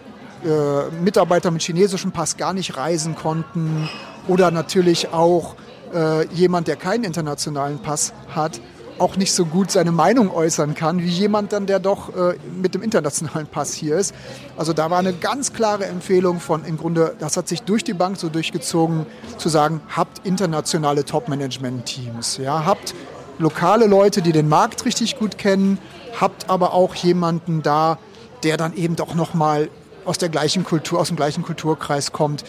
äh, 0.43 0.89
Mitarbeiter 1.01 1.51
mit 1.51 1.61
chinesischem 1.61 2.11
Pass 2.11 2.35
gar 2.35 2.53
nicht 2.53 2.75
reisen 2.75 3.15
konnten 3.15 3.89
oder 4.27 4.51
natürlich 4.51 5.13
auch 5.13 5.55
äh, 5.93 6.27
jemand, 6.33 6.67
der 6.67 6.75
keinen 6.75 7.03
internationalen 7.03 7.79
Pass 7.79 8.13
hat. 8.33 8.59
Auch 8.99 9.15
nicht 9.17 9.33
so 9.33 9.45
gut 9.45 9.71
seine 9.71 9.91
Meinung 9.91 10.31
äußern 10.31 10.75
kann, 10.75 10.99
wie 10.99 11.09
jemand 11.09 11.53
dann, 11.53 11.65
der 11.65 11.79
doch 11.79 12.15
äh, 12.15 12.35
mit 12.61 12.75
dem 12.75 12.81
internationalen 12.81 13.47
Pass 13.47 13.73
hier 13.73 13.97
ist. 13.97 14.13
Also 14.57 14.73
da 14.73 14.89
war 14.89 14.99
eine 14.99 15.13
ganz 15.13 15.53
klare 15.53 15.85
Empfehlung 15.85 16.39
von 16.39 16.65
im 16.65 16.77
Grunde, 16.77 17.15
das 17.19 17.37
hat 17.37 17.47
sich 17.47 17.63
durch 17.63 17.83
die 17.83 17.93
Bank 17.93 18.17
so 18.17 18.29
durchgezogen, 18.29 19.05
zu 19.37 19.49
sagen, 19.49 19.81
habt 19.95 20.25
internationale 20.25 21.05
Top-Management-Teams, 21.05 22.37
ja, 22.37 22.65
habt 22.65 22.93
lokale 23.39 23.87
Leute, 23.87 24.21
die 24.21 24.31
den 24.31 24.49
Markt 24.49 24.85
richtig 24.85 25.17
gut 25.17 25.37
kennen, 25.37 25.79
habt 26.19 26.49
aber 26.49 26.73
auch 26.73 26.93
jemanden 26.95 27.63
da, 27.63 27.97
der 28.43 28.57
dann 28.57 28.75
eben 28.75 28.95
doch 28.95 29.15
nochmal 29.15 29.69
aus 30.05 30.17
der 30.17 30.29
gleichen 30.29 30.63
Kultur, 30.63 30.99
aus 30.99 31.07
dem 31.07 31.17
gleichen 31.17 31.43
Kulturkreis 31.43 32.11
kommt, 32.11 32.43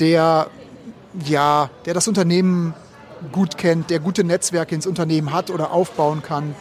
der 0.00 0.48
ja, 1.24 1.70
der 1.84 1.94
das 1.94 2.08
Unternehmen 2.08 2.74
gut 3.30 3.58
kennt, 3.58 3.90
der 3.90 4.00
gute 4.00 4.24
Netzwerke 4.24 4.74
ins 4.74 4.86
Unternehmen 4.86 5.32
hat 5.32 5.50
oder 5.50 5.72
aufbauen 5.72 6.22
kann. 6.22 6.54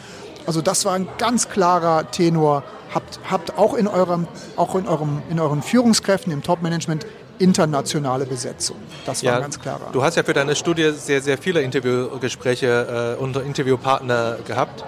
Also 0.45 0.61
das 0.61 0.85
war 0.85 0.93
ein 0.93 1.07
ganz 1.17 1.49
klarer 1.49 2.09
Tenor. 2.11 2.63
Habt, 2.93 3.19
habt 3.29 3.57
auch, 3.57 3.73
in 3.73 3.87
eurem, 3.87 4.27
auch 4.57 4.75
in, 4.75 4.87
eurem, 4.87 5.21
in 5.29 5.39
euren 5.39 5.61
Führungskräften, 5.61 6.33
im 6.33 6.43
Top-Management 6.43 7.05
internationale 7.39 8.25
Besetzung. 8.25 8.77
Das 9.05 9.23
war 9.23 9.33
ja, 9.33 9.39
ganz 9.39 9.59
klarer. 9.59 9.89
Du 9.91 10.03
hast 10.03 10.15
ja 10.15 10.23
für 10.23 10.33
deine 10.33 10.55
Studie 10.55 10.91
sehr, 10.91 11.21
sehr 11.21 11.37
viele 11.37 11.61
Interviewgespräche 11.61 13.15
äh, 13.17 13.21
und 13.21 13.35
Interviewpartner 13.37 14.37
gehabt. 14.45 14.83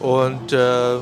Und 0.00 0.52
äh, 0.52 0.96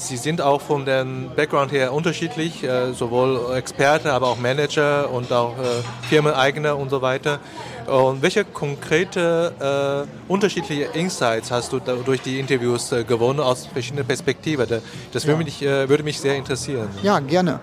sie 0.00 0.16
sind 0.16 0.40
auch 0.40 0.60
von 0.60 0.84
dem 0.84 1.30
Background 1.36 1.72
her 1.72 1.92
unterschiedlich, 1.92 2.64
äh, 2.64 2.92
sowohl 2.92 3.54
Experte, 3.54 4.12
aber 4.12 4.28
auch 4.28 4.38
Manager 4.38 5.10
und 5.10 5.32
auch 5.32 5.56
äh, 5.58 6.06
Firmeneigene 6.08 6.74
und 6.74 6.90
so 6.90 7.02
weiter. 7.02 7.38
Und 7.86 8.22
welche 8.22 8.44
konkrete 8.44 10.06
äh, 10.08 10.32
unterschiedliche 10.32 10.84
Insights 10.94 11.50
hast 11.50 11.72
du 11.72 11.80
durch 11.80 12.22
die 12.22 12.38
Interviews 12.38 12.92
äh, 12.92 13.04
gewonnen 13.04 13.40
aus 13.40 13.66
verschiedenen 13.66 14.06
Perspektiven? 14.06 14.66
Das 15.12 15.26
würde, 15.26 15.40
ja. 15.40 15.44
mich, 15.44 15.62
äh, 15.62 15.88
würde 15.88 16.02
mich 16.02 16.20
sehr 16.20 16.36
interessieren. 16.36 16.88
Ja, 17.02 17.18
gerne. 17.18 17.60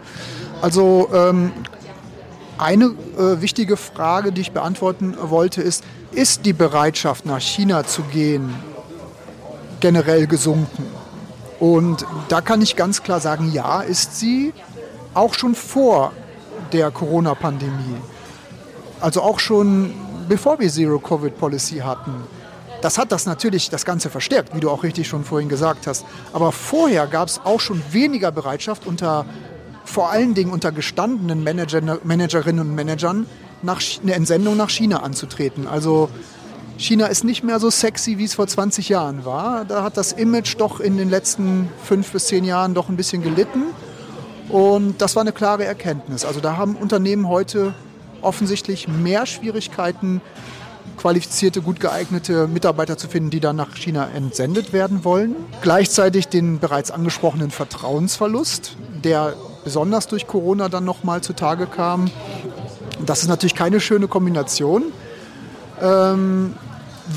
Also 0.62 1.10
ähm, 1.14 1.52
eine 2.58 2.86
äh, 3.18 3.42
wichtige 3.42 3.78
Frage, 3.78 4.32
die 4.32 4.42
ich 4.42 4.52
beantworten 4.52 5.16
wollte, 5.22 5.62
ist, 5.62 5.84
ist 6.12 6.46
die 6.46 6.54
Bereitschaft 6.54 7.26
nach 7.26 7.40
China 7.40 7.86
zu 7.86 8.02
gehen 8.04 8.54
generell 9.80 10.28
gesunken? 10.28 10.97
Und 11.60 12.06
da 12.30 12.42
kann 12.42 12.62
ich 12.62 12.76
ganz 12.76 13.04
klar 13.04 13.20
sagen, 13.20 13.52
ja, 13.52 13.82
ist 13.82 14.20
sie 14.20 14.54
auch 15.14 15.34
schon 15.34 15.56
vor 15.56 16.12
der 16.72 16.92
Corona-Pandemie. 16.92 17.96
Also 19.00 19.22
auch 19.22 19.40
schon 19.40 19.94
bevor 20.28 20.60
wir 20.60 20.70
Zero-Covid-Policy 20.70 21.80
hatten. 21.80 22.14
Das 22.82 22.98
hat 22.98 23.12
das 23.12 23.26
natürlich 23.26 23.70
das 23.70 23.86
Ganze 23.86 24.10
verstärkt, 24.10 24.56
wie 24.56 24.60
du 24.60 24.70
auch 24.70 24.84
richtig 24.84 25.08
schon 25.08 25.24
vorhin 25.24 25.50
gesagt 25.50 25.88
hast. 25.88 26.06
Aber 26.32 26.52
vorher 26.52 27.08
gab 27.08 27.28
es 27.28 27.42
auch 27.44 27.60
schon 27.60 27.82
weniger 27.92 28.32
Bereitschaft 28.32 28.86
unter, 28.86 29.26
vor 29.84 30.12
allen 30.12 30.36
Dingen 30.36 30.52
unter 30.52 30.72
gestandenen 30.72 31.44
Manager, 31.44 32.00
Managerinnen 32.04 32.68
und 32.68 32.76
Managern, 32.76 33.26
nach, 33.64 33.82
eine 34.04 34.14
Entsendung 34.14 34.56
nach 34.58 34.70
China 34.70 34.98
anzutreten. 34.98 35.68
Also 35.68 36.10
China 36.78 37.08
ist 37.08 37.24
nicht 37.24 37.44
mehr 37.44 37.60
so 37.60 37.70
sexy, 37.70 38.18
wie 38.20 38.26
es 38.26 38.36
vor 38.36 38.48
20 38.48 38.90
Jahren 38.90 39.26
war. 39.26 39.66
Da 39.66 39.84
hat 39.84 39.98
das 39.98 40.12
Image 40.12 40.56
doch 40.60 40.80
in 40.80 40.98
den 40.98 41.10
letzten 41.10 41.70
fünf 41.84 42.12
bis 42.12 42.28
zehn 42.28 42.44
Jahren 42.44 42.74
doch 42.74 42.88
ein 42.90 42.96
bisschen 42.96 43.24
gelitten. 43.24 43.64
Und 44.50 45.02
das 45.02 45.16
war 45.16 45.22
eine 45.22 45.32
klare 45.32 45.66
Erkenntnis. 45.66 46.24
Also 46.24 46.40
da 46.40 46.56
haben 46.56 46.76
Unternehmen 46.76 47.28
heute 47.28 47.74
offensichtlich 48.22 48.88
mehr 48.88 49.26
Schwierigkeiten, 49.26 50.22
qualifizierte, 50.98 51.62
gut 51.62 51.80
geeignete 51.80 52.48
Mitarbeiter 52.48 52.98
zu 52.98 53.08
finden, 53.08 53.30
die 53.30 53.40
dann 53.40 53.56
nach 53.56 53.76
China 53.76 54.08
entsendet 54.16 54.72
werden 54.72 55.04
wollen. 55.04 55.36
Gleichzeitig 55.62 56.28
den 56.28 56.60
bereits 56.60 56.92
angesprochenen 56.92 57.52
Vertrauensverlust, 57.52 58.78
der 59.04 59.34
besonders 59.64 60.08
durch 60.08 60.28
Corona 60.28 60.70
dann 60.70 60.86
nochmal 60.86 61.22
zutage 61.22 61.66
kam. 61.68 62.10
Das 63.06 63.22
ist 63.22 63.28
natürlich 63.28 63.56
keine 63.56 63.80
schöne 63.80 64.08
Kombination, 64.08 64.86
ähm, 65.82 66.54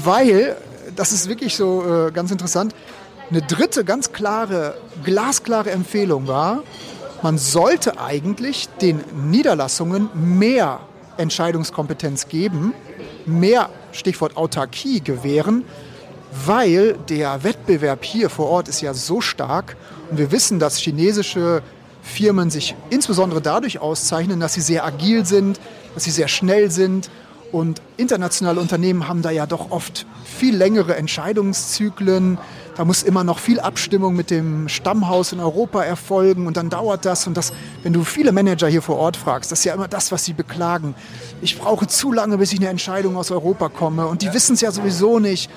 weil, 0.05 0.57
das 0.97 1.13
ist 1.13 1.29
wirklich 1.29 1.57
so 1.57 1.85
äh, 1.85 2.11
ganz 2.11 2.31
interessant, 2.31 2.75
eine 3.31 3.43
dritte 3.43 3.85
ganz 3.85 4.13
klare, 4.13 4.77
glasklare 5.05 5.71
Empfehlung 5.71 6.27
war, 6.27 6.63
man 7.23 7.39
sollte 7.39 8.01
eigentlich 8.01 8.69
den 8.81 9.05
Niederlassungen 9.31 10.09
mehr 10.15 10.81
Entscheidungskompetenz 11.17 12.29
geben, 12.29 12.73
mehr 13.27 13.69
Stichwort 13.93 14.37
Autarkie 14.37 15.01
gewähren, 15.01 15.65
weil 16.47 16.95
der 17.09 17.45
Wettbewerb 17.45 18.05
hier 18.05 18.31
vor 18.31 18.49
Ort 18.49 18.69
ist 18.69 18.81
ja 18.81 18.95
so 18.95 19.21
stark 19.21 19.77
und 20.11 20.19
wir 20.19 20.33
wissen, 20.33 20.59
dass 20.59 20.79
chinesische 20.79 21.63
Firmen 22.03 22.51
sich 22.51 22.75
insbesondere 22.89 23.43
dadurch 23.43 23.81
auszeichnen, 23.81 24.41
dass 24.41 24.55
sie 24.55 24.63
sehr 24.63 24.85
agil 24.85 25.27
sind, 25.27 25.61
dass 25.95 26.05
sie 26.05 26.11
sehr 26.11 26.29
schnell 26.29 26.71
sind 26.71 27.11
und 27.53 27.83
internationale 27.97 28.61
Unternehmen 28.61 29.09
haben 29.09 29.23
da 29.23 29.31
ja 29.31 29.47
doch 29.47 29.71
oft 29.71 30.07
viel 30.25 30.57
längere 30.57 30.97
Entscheidungszyklen. 30.97 32.39
Da 32.77 32.85
muss 32.85 33.03
immer 33.03 33.25
noch 33.25 33.39
viel 33.39 33.61
Abstimmung 33.61 34.15
mit 34.15 34.31
dem 34.31 34.69
Stammhaus 34.69 35.33
in 35.33 35.41
Europa 35.41 35.83
erfolgen 35.83 36.47
und 36.47 36.57
dann 36.57 36.71
dauert 36.71 37.05
das. 37.05 37.27
Und 37.27 37.37
das, 37.37 37.53
wenn 37.83 37.93
du 37.93 38.05
viele 38.05 38.33
Manager 38.33 38.69
hier 38.69 38.83
vor 38.83 38.97
Ort 38.97 39.17
fragst, 39.17 39.51
das 39.53 39.61
ist 39.61 39.65
ja 39.65 39.75
immer 39.75 39.89
das, 39.89 40.13
was 40.13 40.25
sie 40.25 40.33
beklagen. 40.33 40.95
Ich 41.43 41.59
brauche 41.59 41.87
zu 41.87 42.13
lange, 42.13 42.39
bis 42.39 42.53
ich 42.53 42.61
eine 42.61 42.69
Entscheidung 42.69 43.17
aus 43.17 43.31
Europa 43.31 43.69
komme 43.69 44.07
und 44.07 44.23
die 44.23 44.33
wissen 44.33 44.55
es 44.55 44.61
ja 44.61 44.71
sowieso 44.71 45.19
nicht. 45.19 45.51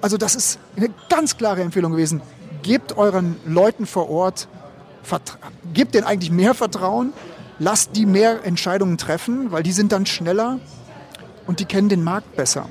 Also 0.00 0.16
das 0.16 0.34
ist 0.34 0.58
eine 0.76 0.90
ganz 1.08 1.36
klare 1.36 1.62
Empfehlung 1.62 1.92
gewesen. 1.92 2.22
Gebt 2.62 2.96
euren 2.96 3.36
Leuten 3.46 3.86
vor 3.86 4.08
Ort, 4.10 4.48
gebt 5.74 5.94
denen 5.94 6.06
eigentlich 6.06 6.30
mehr 6.30 6.54
Vertrauen, 6.54 7.12
lasst 7.58 7.94
die 7.94 8.06
mehr 8.06 8.44
Entscheidungen 8.44 8.98
treffen, 8.98 9.52
weil 9.52 9.62
die 9.62 9.72
sind 9.72 9.92
dann 9.92 10.06
schneller 10.06 10.58
und 11.46 11.60
die 11.60 11.64
kennen 11.64 11.88
den 11.88 12.02
Markt 12.02 12.36
besser. 12.36 12.68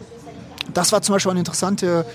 Das 0.74 0.92
war 0.92 1.02
zum 1.02 1.14
Beispiel 1.14 1.32
eine 1.32 1.40
interessante 1.40 2.06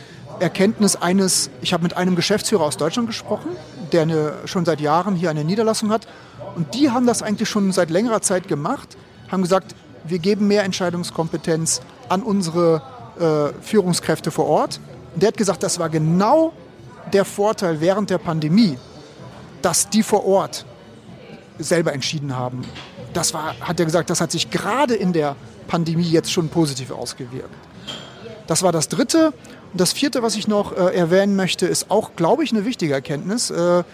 Erkenntnis 0.41 0.97
eines, 0.97 1.51
ich 1.61 1.73
habe 1.73 1.83
mit 1.83 1.97
einem 1.97 2.17
Geschäftsführer 2.17 2.65
aus 2.65 2.77
Deutschland 2.77 3.09
gesprochen, 3.09 3.51
der 3.93 4.03
eine, 4.03 4.33
schon 4.45 4.65
seit 4.65 4.81
Jahren 4.81 5.15
hier 5.15 5.31
eine 5.31 5.45
Niederlassung 5.45 5.91
hat. 5.91 6.07
Und 6.55 6.75
die 6.75 6.91
haben 6.91 7.07
das 7.07 7.23
eigentlich 7.23 7.49
schon 7.49 7.73
seit 7.73 7.91
längerer 7.91 8.23
Zeit 8.23 8.49
gemacht, 8.49 8.97
haben 9.31 9.43
gesagt, 9.43 9.75
wir 10.05 10.19
geben 10.19 10.47
mehr 10.49 10.65
Entscheidungskompetenz 10.65 11.81
an 12.09 12.23
unsere 12.23 12.83
äh, 13.19 13.63
Führungskräfte 13.63 14.31
vor 14.31 14.47
Ort. 14.47 14.81
Und 15.15 15.23
der 15.23 15.29
hat 15.29 15.37
gesagt, 15.37 15.63
das 15.63 15.79
war 15.79 15.89
genau 15.89 16.53
der 17.13 17.25
Vorteil 17.25 17.81
während 17.81 18.11
der 18.11 18.19
Pandemie, 18.19 18.79
dass 19.63 19.89
die 19.89 20.03
vor 20.03 20.25
Ort 20.25 20.65
selber 21.59 21.93
entschieden 21.93 22.37
haben. 22.37 22.63
Das 23.13 23.35
war, 23.35 23.55
hat 23.61 23.81
er 23.81 23.87
gesagt, 23.87 24.11
das 24.11 24.21
hat 24.21 24.31
sich 24.31 24.51
gerade 24.51 24.95
in 24.95 25.13
der 25.13 25.35
Pandemie 25.69 26.11
jetzt 26.11 26.33
schon 26.33 26.49
positiv 26.49 26.91
ausgewirkt. 26.91 27.55
Das 28.49 28.63
war 28.65 28.73
das 28.73 28.89
Dritte. 28.89 29.33
Und 29.73 29.81
das 29.81 29.93
Vierte, 29.93 30.23
was 30.23 30.35
ich 30.35 30.49
noch 30.49 30.73
äh, 30.73 30.97
erwähnen 30.97 31.37
möchte, 31.37 31.67
ist 31.67 31.91
auch, 31.91 32.17
glaube 32.17 32.43
ich, 32.43 32.51
eine 32.51 32.65
wichtige 32.65 32.95
Erkenntnis. 32.95 33.51
Äh, 33.51 33.85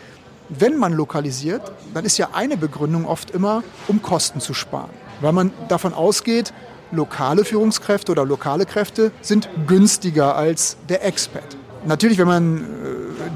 wenn 0.49 0.79
man 0.79 0.93
lokalisiert, 0.93 1.63
dann 1.93 2.05
ist 2.05 2.17
ja 2.19 2.31
eine 2.33 2.57
Begründung 2.57 3.07
oft 3.07 3.31
immer, 3.31 3.63
um 3.89 4.01
Kosten 4.01 4.41
zu 4.41 4.55
sparen. 4.55 4.91
Weil 5.21 5.33
man 5.33 5.53
davon 5.69 5.93
ausgeht, 5.93 6.53
lokale 6.93 7.45
Führungskräfte 7.45 8.13
oder 8.13 8.25
lokale 8.25 8.67
Kräfte 8.67 9.11
sind 9.21 9.49
günstiger 9.67 10.37
als 10.37 10.77
der 10.89 11.05
Expat. 11.05 11.57
Natürlich, 11.87 12.19
wenn 12.19 12.29
man 12.29 12.59
äh, 12.59 12.65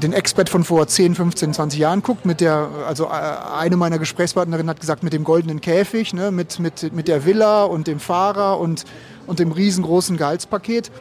den 0.01 0.13
Expat 0.13 0.49
von 0.49 0.63
vor 0.63 0.87
10, 0.87 1.15
15, 1.15 1.53
20 1.53 1.79
Jahren 1.79 2.01
guckt, 2.01 2.25
mit 2.25 2.41
der, 2.41 2.69
also 2.87 3.05
äh, 3.05 3.09
eine 3.09 3.77
meiner 3.77 3.99
Gesprächspartnerinnen 3.99 4.69
hat 4.69 4.79
gesagt, 4.79 5.03
mit 5.03 5.13
dem 5.13 5.23
goldenen 5.23 5.61
Käfig, 5.61 6.13
ne, 6.13 6.31
mit, 6.31 6.59
mit, 6.59 6.93
mit 6.93 7.07
der 7.07 7.25
Villa 7.25 7.63
und 7.63 7.87
dem 7.87 7.99
Fahrer 7.99 8.59
und 8.59 8.85
und 9.29 9.39
dem 9.39 9.51
riesengroßen 9.51 10.17
Gehaltspaket. 10.17 10.91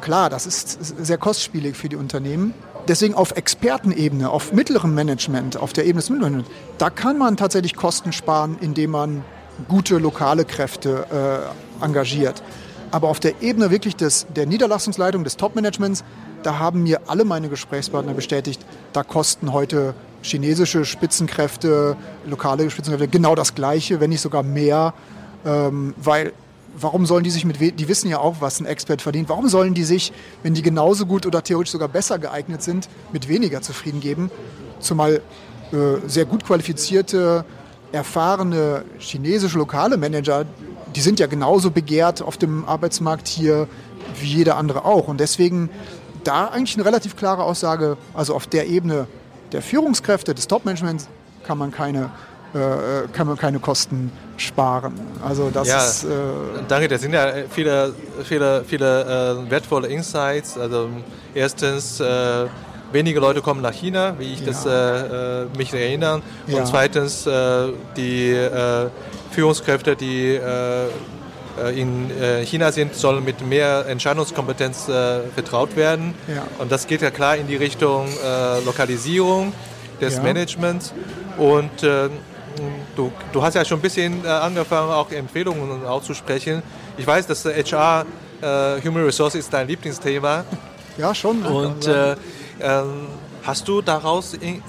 Klar, 0.00 0.30
das 0.30 0.46
ist 0.46 1.04
sehr 1.04 1.18
kostspielig 1.18 1.76
für 1.76 1.88
die 1.88 1.96
Unternehmen. 1.96 2.54
Deswegen 2.88 3.14
auf 3.14 3.32
Expertenebene, 3.32 4.30
auf 4.30 4.52
mittlerem 4.52 4.94
Management, 4.94 5.58
auf 5.58 5.74
der 5.74 5.84
Ebene 5.84 6.00
des 6.00 6.08
Mittelmanagements, 6.08 6.50
da 6.78 6.88
kann 6.88 7.18
man 7.18 7.36
tatsächlich 7.36 7.76
Kosten 7.76 8.12
sparen, 8.12 8.56
indem 8.60 8.92
man 8.92 9.24
gute 9.68 9.98
lokale 9.98 10.46
Kräfte 10.46 11.50
äh, 11.82 11.84
engagiert. 11.84 12.42
Aber 12.90 13.08
auf 13.08 13.20
der 13.20 13.42
Ebene 13.42 13.70
wirklich 13.70 13.96
des, 13.96 14.26
der 14.34 14.46
Niederlassungsleitung, 14.46 15.24
des 15.24 15.36
Top-Managements, 15.36 16.04
da 16.42 16.58
haben 16.58 16.82
mir 16.82 17.02
alle 17.06 17.24
meine 17.24 17.48
Gesprächspartner 17.48 18.14
bestätigt, 18.14 18.64
da 18.92 19.02
kosten 19.02 19.52
heute 19.52 19.94
chinesische 20.22 20.84
Spitzenkräfte, 20.84 21.96
lokale 22.26 22.70
Spitzenkräfte 22.70 23.08
genau 23.08 23.34
das 23.34 23.54
Gleiche, 23.54 24.00
wenn 24.00 24.10
nicht 24.10 24.20
sogar 24.20 24.42
mehr, 24.42 24.94
ähm, 25.44 25.94
weil 25.96 26.32
warum 26.80 27.06
sollen 27.06 27.24
die 27.24 27.30
sich 27.30 27.44
mit, 27.44 27.60
die 27.60 27.88
wissen 27.88 28.08
ja 28.08 28.18
auch, 28.18 28.36
was 28.40 28.60
ein 28.60 28.66
Expert 28.66 29.02
verdient, 29.02 29.28
warum 29.28 29.48
sollen 29.48 29.74
die 29.74 29.84
sich, 29.84 30.12
wenn 30.42 30.54
die 30.54 30.62
genauso 30.62 31.06
gut 31.06 31.26
oder 31.26 31.42
theoretisch 31.42 31.72
sogar 31.72 31.88
besser 31.88 32.18
geeignet 32.18 32.62
sind, 32.62 32.88
mit 33.12 33.28
weniger 33.28 33.62
zufrieden 33.62 34.00
geben? 34.00 34.30
Zumal 34.80 35.20
äh, 35.72 35.76
sehr 36.06 36.24
gut 36.24 36.44
qualifizierte, 36.44 37.44
erfahrene 37.92 38.84
chinesische 38.98 39.58
lokale 39.58 39.96
Manager, 39.96 40.44
die 40.94 41.00
sind 41.00 41.20
ja 41.20 41.26
genauso 41.26 41.70
begehrt 41.70 42.22
auf 42.22 42.36
dem 42.36 42.64
Arbeitsmarkt 42.64 43.28
hier 43.28 43.68
wie 44.20 44.26
jeder 44.26 44.56
andere 44.56 44.84
auch. 44.84 45.08
Und 45.08 45.20
deswegen 45.20 45.70
da 46.24 46.46
eigentlich 46.46 46.76
eine 46.76 46.84
relativ 46.84 47.16
klare 47.16 47.44
Aussage, 47.44 47.96
also 48.14 48.34
auf 48.34 48.46
der 48.46 48.66
Ebene 48.66 49.06
der 49.52 49.62
Führungskräfte, 49.62 50.34
des 50.34 50.48
Top-Managements 50.48 51.08
kann 51.44 51.58
man 51.58 51.70
keine 51.70 52.10
äh, 52.54 53.08
kann 53.12 53.26
man 53.26 53.36
keine 53.36 53.58
Kosten 53.58 54.10
sparen. 54.38 54.94
Also 55.22 55.50
das 55.50 55.68
ja, 55.68 55.84
ist. 55.84 56.04
Äh 56.04 56.08
danke, 56.66 56.88
das 56.88 57.02
sind 57.02 57.12
ja 57.12 57.30
viele, 57.50 57.94
viele, 58.24 58.64
viele 58.64 59.44
äh, 59.46 59.50
wertvolle 59.50 59.88
Insights. 59.88 60.56
Also 60.56 60.88
erstens, 61.34 62.00
äh, 62.00 62.46
wenige 62.92 63.20
Leute 63.20 63.42
kommen 63.42 63.60
nach 63.60 63.72
China, 63.72 64.14
wie 64.18 64.32
ich 64.32 64.40
ja. 64.40 64.46
das 64.46 64.66
äh, 64.66 65.44
mich 65.56 65.72
erinnere. 65.72 66.22
Und 66.46 66.52
ja. 66.52 66.64
zweitens, 66.64 67.28
die 67.96 68.48
Führungskräfte, 69.30 69.96
die 69.96 70.40
in 71.74 72.10
China 72.44 72.72
sind, 72.72 72.94
sollen 72.94 73.24
mit 73.24 73.46
mehr 73.46 73.86
Entscheidungskompetenz 73.86 74.84
vertraut 75.34 75.76
werden. 75.76 76.14
Ja. 76.28 76.44
Und 76.58 76.70
das 76.72 76.86
geht 76.86 77.02
ja 77.02 77.10
klar 77.10 77.36
in 77.36 77.46
die 77.46 77.56
Richtung 77.56 78.06
Lokalisierung 78.64 79.52
des 80.00 80.22
Managements. 80.22 80.92
Und 81.36 81.84
du, 82.96 83.12
du 83.32 83.42
hast 83.42 83.54
ja 83.54 83.64
schon 83.64 83.78
ein 83.78 83.82
bisschen 83.82 84.24
äh, 84.24 84.28
angefangen, 84.28 84.90
auch 84.90 85.10
Empfehlungen 85.10 85.84
auszusprechen. 85.84 86.62
Ich 86.96 87.06
weiß, 87.06 87.26
dass 87.26 87.44
HR, 87.44 88.06
äh, 88.40 88.80
Human 88.82 89.04
Resources, 89.04 89.40
ist 89.40 89.52
dein 89.52 89.68
Lieblingsthema. 89.68 90.44
Ja, 90.96 91.14
schon. 91.14 91.44
Und 91.44 91.86
äh, 91.86 92.16
hast 93.48 93.66
du 93.66 93.80
daraus 93.80 94.34
äh, 94.34 94.60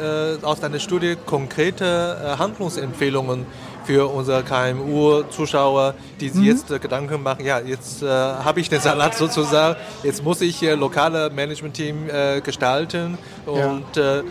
aus 0.41 0.61
deiner 0.61 0.79
Studie 0.79 1.17
konkrete 1.25 2.17
äh, 2.23 2.37
Handlungsempfehlungen 2.37 3.45
für 3.83 4.07
unsere 4.07 4.43
KMU-Zuschauer, 4.43 5.95
die 6.19 6.29
sich 6.29 6.41
mhm. 6.41 6.47
jetzt 6.47 6.71
äh, 6.71 6.79
Gedanken 6.79 7.23
machen, 7.23 7.43
ja, 7.43 7.59
jetzt 7.59 8.03
äh, 8.03 8.07
habe 8.07 8.59
ich 8.59 8.69
den 8.69 8.79
Salat 8.79 9.15
sozusagen, 9.17 9.77
jetzt 10.03 10.23
muss 10.23 10.39
ich 10.41 10.63
äh, 10.63 10.75
lokale 10.75 11.29
Management-Team 11.29 12.09
äh, 12.09 12.41
gestalten. 12.41 13.17
Und 13.45 13.95
ja. 13.95 14.21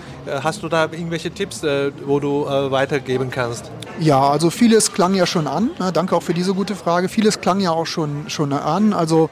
Hast 0.43 0.62
du 0.62 0.69
da 0.69 0.85
irgendwelche 0.85 1.31
Tipps, 1.31 1.62
wo 1.62 2.21
du 2.21 2.45
weitergeben 2.45 3.31
kannst? 3.31 3.71
Ja, 3.99 4.29
also 4.29 4.50
vieles 4.50 4.93
klang 4.93 5.15
ja 5.15 5.27
schon 5.27 5.47
an. 5.47 5.71
Ne? 5.79 5.91
Danke 5.93 6.15
auch 6.15 6.23
für 6.23 6.35
diese 6.35 6.55
gute 6.55 6.77
Frage. 6.77 7.09
Vieles 7.09 7.41
klang 7.41 7.59
ja 7.59 7.73
auch 7.73 7.87
schon, 7.87 8.31
schon 8.31 8.53
an. 8.53 8.93
Also 8.93 9.31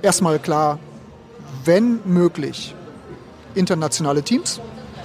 erstmal 0.00 0.38
klar, 0.38 0.78
wenn 1.64 2.00
möglich, 2.06 2.74
internationale 3.54 4.22
Teams, 4.22 4.60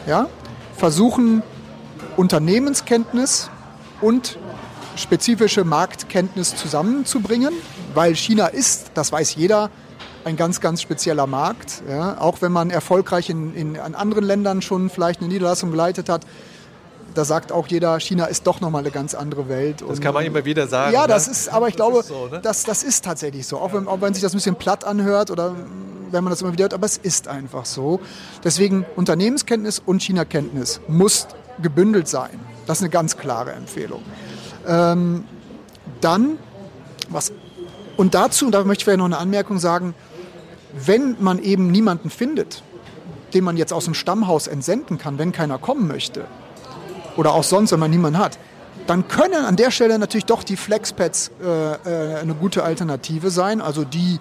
ja, 0.08 0.28
versuchen 0.76 1.44
Unternehmenskenntnis 2.18 3.50
und 4.02 4.38
spezifische 4.96 5.64
Marktkenntnis 5.64 6.56
zusammenzubringen, 6.56 7.54
weil 7.94 8.16
China 8.16 8.48
ist, 8.48 8.92
das 8.94 9.12
weiß 9.12 9.36
jeder, 9.36 9.70
ein 10.24 10.36
ganz, 10.36 10.60
ganz 10.60 10.82
spezieller 10.82 11.28
Markt. 11.28 11.84
Ja, 11.88 12.20
auch 12.20 12.42
wenn 12.42 12.52
man 12.52 12.70
erfolgreich 12.70 13.30
in, 13.30 13.54
in, 13.54 13.76
in 13.76 13.96
anderen 13.96 14.24
Ländern 14.24 14.62
schon 14.62 14.90
vielleicht 14.90 15.22
eine 15.22 15.30
Niederlassung 15.30 15.72
geleitet 15.72 16.10
hat, 16.10 16.26
da 17.16 17.26
sagt 17.26 17.52
auch 17.52 17.68
jeder, 17.68 18.00
China 18.00 18.26
ist 18.26 18.46
doch 18.46 18.62
nochmal 18.62 18.82
eine 18.82 18.92
ganz 18.92 19.16
andere 19.16 19.50
Welt. 19.50 19.82
Das 19.82 19.90
und, 19.90 20.02
kann 20.02 20.14
man 20.14 20.26
immer 20.26 20.46
wieder 20.46 20.68
sagen. 20.68 20.94
Ja, 20.94 21.08
das 21.08 21.28
ne? 21.28 21.32
ist, 21.32 21.50
aber 21.50 21.68
ich 21.68 21.76
das 21.76 21.88
glaube, 21.88 22.04
so, 22.04 22.28
ne? 22.28 22.42
das, 22.42 22.64
das 22.64 22.84
ist 22.84 23.04
tatsächlich 23.04 23.48
so. 23.48 23.58
Auch 23.58 23.74
wenn, 23.74 23.88
auch 23.88 24.02
wenn 24.02 24.14
sich 24.14 24.22
das 24.22 24.34
ein 24.34 24.38
bisschen 24.38 24.56
platt 24.56 24.84
anhört 24.84 25.32
oder 25.32 25.56
wenn 26.12 26.24
man 26.24 26.32
das 26.32 26.42
immer 26.42 26.52
wieder 26.52 26.64
hört, 26.64 26.74
aber 26.74 26.86
es 26.86 26.98
ist 26.98 27.28
einfach 27.28 27.66
so. 27.66 28.00
Deswegen 28.44 28.86
Unternehmenskenntnis 28.96 29.82
und 29.84 30.04
China-Kenntnis 30.04 30.82
muss 30.88 31.28
gebündelt 31.62 32.08
sein. 32.08 32.40
Das 32.68 32.80
ist 32.80 32.84
eine 32.84 32.90
ganz 32.90 33.18
klare 33.18 33.54
Empfehlung. 33.54 34.02
Ähm, 34.68 35.26
dann, 36.02 36.38
was, 37.10 37.32
und 37.98 38.14
dazu, 38.14 38.50
da 38.50 38.64
möchte 38.64 38.82
ich 38.82 38.86
vielleicht 38.86 39.00
noch 39.00 39.06
eine 39.06 39.18
Anmerkung 39.18 39.60
sagen, 39.60 39.96
wenn 40.74 41.16
man 41.20 41.40
eben 41.40 41.72
niemanden 41.72 42.10
findet, 42.10 42.62
den 43.34 43.44
man 43.44 43.56
jetzt 43.58 43.72
aus 43.72 43.86
dem 43.86 43.94
Stammhaus 43.94 44.48
entsenden 44.48 44.98
kann, 44.98 45.18
wenn 45.18 45.32
keiner 45.32 45.58
kommen 45.58 45.88
möchte, 45.88 46.26
oder 47.18 47.34
auch 47.34 47.44
sonst, 47.44 47.72
wenn 47.72 47.80
man 47.80 47.92
niemanden 47.92 48.20
hat, 48.20 48.38
dann 48.88 49.08
können 49.08 49.46
an 49.46 49.56
der 49.56 49.72
Stelle 49.72 49.98
natürlich 49.98 50.26
doch 50.26 50.44
die 50.44 50.58
Flexpads 50.58 51.32
äh, 51.42 51.46
äh, 51.46 52.20
eine 52.20 52.36
gute 52.36 52.64
Alternative 52.64 53.30
sein. 53.30 53.62
Also 53.62 53.84
die 53.84 54.20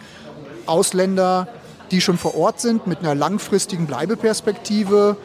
Ausländer, 0.66 1.48
die 1.90 2.00
schon 2.00 2.16
vor 2.16 2.36
Ort 2.36 2.60
sind, 2.60 2.86
mit 2.86 3.00
einer 3.00 3.14
langfristigen 3.14 3.86
Bleibeperspektive, 3.86 5.16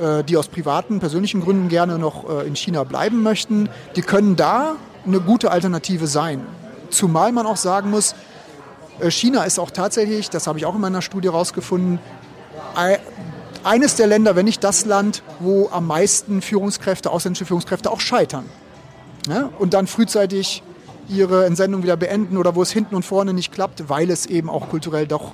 äh, 0.00 0.24
die 0.24 0.36
aus 0.36 0.48
privaten, 0.48 1.00
persönlichen 1.00 1.42
Gründen 1.42 1.68
gerne 1.68 1.98
noch 1.98 2.28
äh, 2.28 2.46
in 2.46 2.56
China 2.56 2.84
bleiben 2.84 3.22
möchten, 3.22 3.68
die 3.96 4.02
können 4.02 4.36
da 4.36 4.76
eine 5.06 5.20
gute 5.20 5.50
Alternative 5.50 6.06
sein. 6.06 6.44
Zumal 6.90 7.32
man 7.32 7.46
auch 7.46 7.56
sagen 7.56 7.90
muss, 7.90 8.14
äh, 9.00 9.10
China 9.10 9.44
ist 9.44 9.58
auch 9.58 9.70
tatsächlich, 9.70 10.30
das 10.30 10.46
habe 10.46 10.58
ich 10.58 10.66
auch 10.66 10.74
in 10.74 10.80
meiner 10.80 11.02
Studie 11.02 11.28
herausgefunden, 11.28 11.98
eines 13.66 13.96
der 13.96 14.06
Länder, 14.06 14.36
wenn 14.36 14.44
nicht 14.44 14.62
das 14.64 14.84
Land, 14.84 15.22
wo 15.40 15.68
am 15.70 15.86
meisten 15.86 16.40
Führungskräfte, 16.40 17.10
ausländische 17.10 17.46
Führungskräfte 17.46 17.90
auch 17.90 18.00
scheitern. 18.00 18.46
Ja? 19.28 19.50
Und 19.58 19.74
dann 19.74 19.86
frühzeitig 19.86 20.62
ihre 21.08 21.46
Entsendung 21.46 21.82
wieder 21.82 21.96
beenden 21.96 22.36
oder 22.36 22.54
wo 22.54 22.62
es 22.62 22.70
hinten 22.70 22.94
und 22.94 23.04
vorne 23.04 23.32
nicht 23.32 23.52
klappt, 23.52 23.88
weil 23.88 24.10
es 24.10 24.26
eben 24.26 24.48
auch 24.48 24.68
kulturell 24.70 25.06
doch 25.06 25.32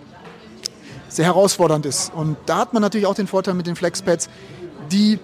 sehr 1.08 1.26
herausfordernd 1.26 1.86
ist. 1.86 2.12
Und 2.14 2.36
da 2.46 2.58
hat 2.58 2.72
man 2.72 2.82
natürlich 2.82 3.06
auch 3.06 3.14
den 3.14 3.26
Vorteil 3.26 3.54
mit 3.54 3.66
den 3.66 3.76
Flexpads, 3.76 4.28
die 4.90 5.18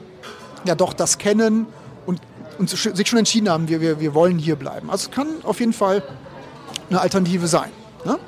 ja 0.64 0.74
doch 0.74 0.92
das 0.92 1.18
kennen 1.18 1.66
und, 2.04 2.20
und 2.58 2.68
sich 2.68 3.08
schon 3.08 3.18
entschieden 3.18 3.48
haben, 3.48 3.68
wir, 3.68 3.80
wir, 3.80 4.00
wir 4.00 4.14
wollen 4.14 4.38
hier 4.38 4.56
bleiben. 4.56 4.90
Also 4.90 5.08
es 5.08 5.14
kann 5.14 5.28
auf 5.44 5.60
jeden 5.60 5.72
Fall 5.72 6.02
eine 6.90 7.00
Alternative 7.00 7.46
sein. 7.46 7.70
Ne? 8.04 8.18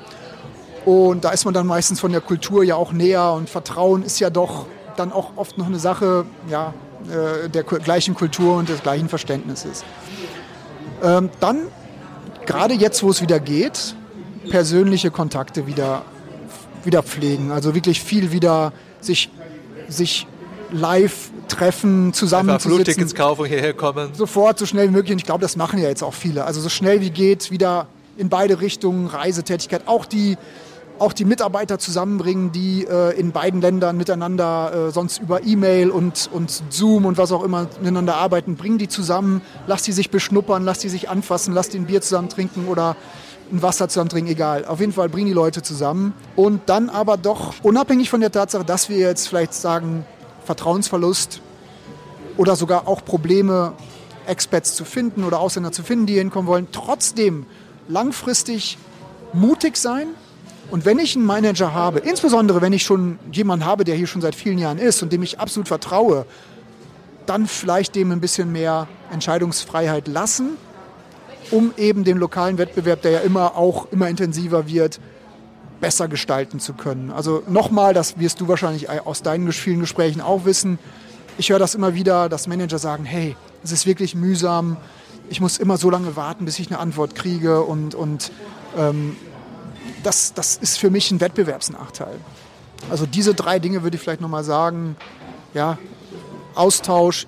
Und 0.85 1.23
da 1.23 1.31
ist 1.31 1.45
man 1.45 1.53
dann 1.53 1.67
meistens 1.67 1.99
von 1.99 2.11
der 2.11 2.21
Kultur 2.21 2.63
ja 2.63 2.75
auch 2.75 2.91
näher 2.91 3.33
und 3.33 3.49
Vertrauen 3.49 4.03
ist 4.03 4.19
ja 4.19 4.29
doch 4.29 4.65
dann 4.97 5.11
auch 5.11 5.31
oft 5.35 5.57
noch 5.57 5.67
eine 5.67 5.79
Sache 5.79 6.25
ja, 6.49 6.73
äh, 7.07 7.49
der 7.49 7.63
gleichen 7.63 8.15
Kultur 8.15 8.57
und 8.57 8.69
des 8.69 8.81
gleichen 8.81 9.07
Verständnisses. 9.07 9.83
Ähm, 11.03 11.29
dann, 11.39 11.67
gerade 12.45 12.73
jetzt, 12.73 13.03
wo 13.03 13.09
es 13.09 13.21
wieder 13.21 13.39
geht, 13.39 13.95
persönliche 14.49 15.11
Kontakte 15.11 15.67
wieder 15.67 16.03
wieder 16.85 17.03
pflegen. 17.03 17.51
Also 17.51 17.75
wirklich 17.75 18.01
viel 18.01 18.31
wieder 18.31 18.73
sich, 18.99 19.29
sich 19.87 20.27
live 20.71 21.31
treffen, 21.47 22.13
zusammen 22.13 22.59
zu 22.59 22.69
Flugtickets 22.69 23.13
kaufen, 23.13 23.45
hierher 23.45 23.73
kommen. 23.73 24.13
Sofort, 24.13 24.59
so 24.59 24.65
schnell 24.65 24.87
wie 24.87 24.91
möglich. 24.91 25.11
Und 25.11 25.19
ich 25.19 25.25
glaube, 25.25 25.41
das 25.41 25.55
machen 25.55 25.79
ja 25.79 25.89
jetzt 25.89 26.03
auch 26.03 26.13
viele. 26.13 26.45
Also 26.45 26.61
so 26.61 26.69
schnell 26.69 27.01
wie 27.01 27.09
geht, 27.09 27.51
wieder 27.51 27.87
in 28.17 28.29
beide 28.29 28.61
Richtungen 28.61 29.07
Reisetätigkeit. 29.07 29.83
Auch 29.87 30.05
die, 30.05 30.37
auch 31.01 31.13
die 31.13 31.25
Mitarbeiter 31.25 31.79
zusammenbringen, 31.79 32.51
die 32.51 32.85
äh, 32.85 33.19
in 33.19 33.31
beiden 33.31 33.59
Ländern 33.59 33.97
miteinander 33.97 34.89
äh, 34.89 34.91
sonst 34.91 35.19
über 35.19 35.43
E-Mail 35.43 35.89
und, 35.89 36.29
und 36.31 36.63
Zoom 36.69 37.05
und 37.05 37.17
was 37.17 37.31
auch 37.31 37.43
immer 37.43 37.67
miteinander 37.79 38.15
arbeiten. 38.15 38.55
Bring 38.55 38.77
die 38.77 38.87
zusammen, 38.87 39.41
lass 39.65 39.81
die 39.81 39.93
sich 39.93 40.11
beschnuppern, 40.11 40.63
lass 40.63 40.77
die 40.77 40.89
sich 40.89 41.09
anfassen, 41.09 41.55
lass 41.55 41.73
ein 41.73 41.87
Bier 41.87 42.01
zusammen 42.01 42.29
trinken 42.29 42.67
oder 42.67 42.95
ein 43.51 43.63
Wasser 43.63 43.89
zusammen 43.89 44.09
trinken, 44.09 44.29
egal. 44.29 44.63
Auf 44.65 44.79
jeden 44.79 44.93
Fall 44.93 45.09
bringen 45.09 45.25
die 45.25 45.33
Leute 45.33 45.63
zusammen. 45.63 46.13
Und 46.35 46.61
dann 46.67 46.89
aber 46.89 47.17
doch, 47.17 47.55
unabhängig 47.63 48.11
von 48.11 48.21
der 48.21 48.31
Tatsache, 48.31 48.63
dass 48.63 48.87
wir 48.87 48.97
jetzt 48.97 49.27
vielleicht 49.27 49.55
sagen, 49.55 50.05
Vertrauensverlust 50.45 51.41
oder 52.37 52.55
sogar 52.55 52.87
auch 52.87 53.03
Probleme, 53.03 53.73
Expats 54.27 54.75
zu 54.75 54.85
finden 54.85 55.23
oder 55.23 55.39
Ausländer 55.39 55.71
zu 55.71 55.81
finden, 55.81 56.05
die 56.05 56.13
hinkommen 56.19 56.47
wollen, 56.47 56.67
trotzdem 56.71 57.47
langfristig 57.87 58.77
mutig 59.33 59.77
sein. 59.77 60.09
Und 60.71 60.85
wenn 60.85 60.97
ich 60.97 61.15
einen 61.15 61.25
Manager 61.25 61.73
habe, 61.73 61.99
insbesondere 61.99 62.61
wenn 62.61 62.73
ich 62.73 62.83
schon 62.83 63.19
jemanden 63.31 63.65
habe, 63.65 63.83
der 63.83 63.95
hier 63.95 64.07
schon 64.07 64.21
seit 64.21 64.33
vielen 64.33 64.57
Jahren 64.57 64.79
ist 64.79 65.03
und 65.03 65.13
dem 65.13 65.21
ich 65.21 65.39
absolut 65.39 65.67
vertraue, 65.67 66.25
dann 67.25 67.45
vielleicht 67.45 67.93
dem 67.95 68.11
ein 68.11 68.21
bisschen 68.21 68.51
mehr 68.51 68.87
Entscheidungsfreiheit 69.11 70.07
lassen 70.07 70.57
um 71.51 71.73
eben 71.77 72.03
den 72.03 72.17
lokalen 72.17 72.57
Wettbewerb, 72.57 73.01
der 73.01 73.11
ja 73.11 73.19
immer 73.19 73.55
auch 73.55 73.91
immer 73.91 74.07
intensiver 74.09 74.67
wird, 74.67 74.99
besser 75.79 76.07
gestalten 76.07 76.59
zu 76.59 76.73
können. 76.73 77.11
Also 77.11 77.43
nochmal, 77.47 77.93
das 77.93 78.19
wirst 78.19 78.39
du 78.39 78.47
wahrscheinlich 78.47 78.89
aus 78.89 79.21
deinen 79.21 79.51
vielen 79.51 79.81
Gesprächen 79.81 80.21
auch 80.21 80.45
wissen. 80.45 80.79
Ich 81.37 81.49
höre 81.49 81.59
das 81.59 81.75
immer 81.75 81.93
wieder, 81.93 82.29
dass 82.29 82.47
Manager 82.47 82.77
sagen, 82.77 83.03
hey, 83.03 83.35
es 83.63 83.71
ist 83.71 83.85
wirklich 83.85 84.15
mühsam, 84.15 84.77
ich 85.29 85.41
muss 85.41 85.57
immer 85.57 85.77
so 85.77 85.89
lange 85.89 86.15
warten, 86.15 86.45
bis 86.45 86.59
ich 86.59 86.67
eine 86.67 86.79
Antwort 86.79 87.15
kriege 87.15 87.61
und, 87.61 87.95
und 87.95 88.31
ähm, 88.77 89.15
das, 90.03 90.33
das 90.33 90.57
ist 90.57 90.77
für 90.77 90.89
mich 90.89 91.11
ein 91.11 91.21
Wettbewerbsnachteil. 91.21 92.19
Also 92.89 93.05
diese 93.05 93.33
drei 93.33 93.59
Dinge 93.59 93.83
würde 93.83 93.95
ich 93.95 94.01
vielleicht 94.01 94.21
nochmal 94.21 94.43
sagen. 94.43 94.95
Ja, 95.53 95.77
Austausch, 96.55 97.27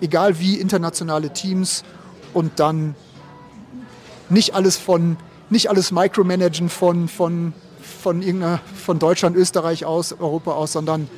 egal 0.00 0.38
wie 0.38 0.56
internationale 0.56 1.32
Teams 1.32 1.84
und 2.34 2.58
dann 2.60 2.94
nicht 4.28 4.54
alles 4.54 4.76
von, 4.76 5.16
nicht 5.50 5.70
alles 5.70 5.90
micromanagen 5.92 6.68
von, 6.68 7.08
von, 7.08 7.52
von, 8.00 8.22
irgendeiner, 8.22 8.60
von 8.74 8.98
Deutschland, 8.98 9.36
Österreich 9.36 9.84
aus, 9.84 10.12
Europa 10.12 10.52
aus, 10.52 10.72
sondern 10.72 11.08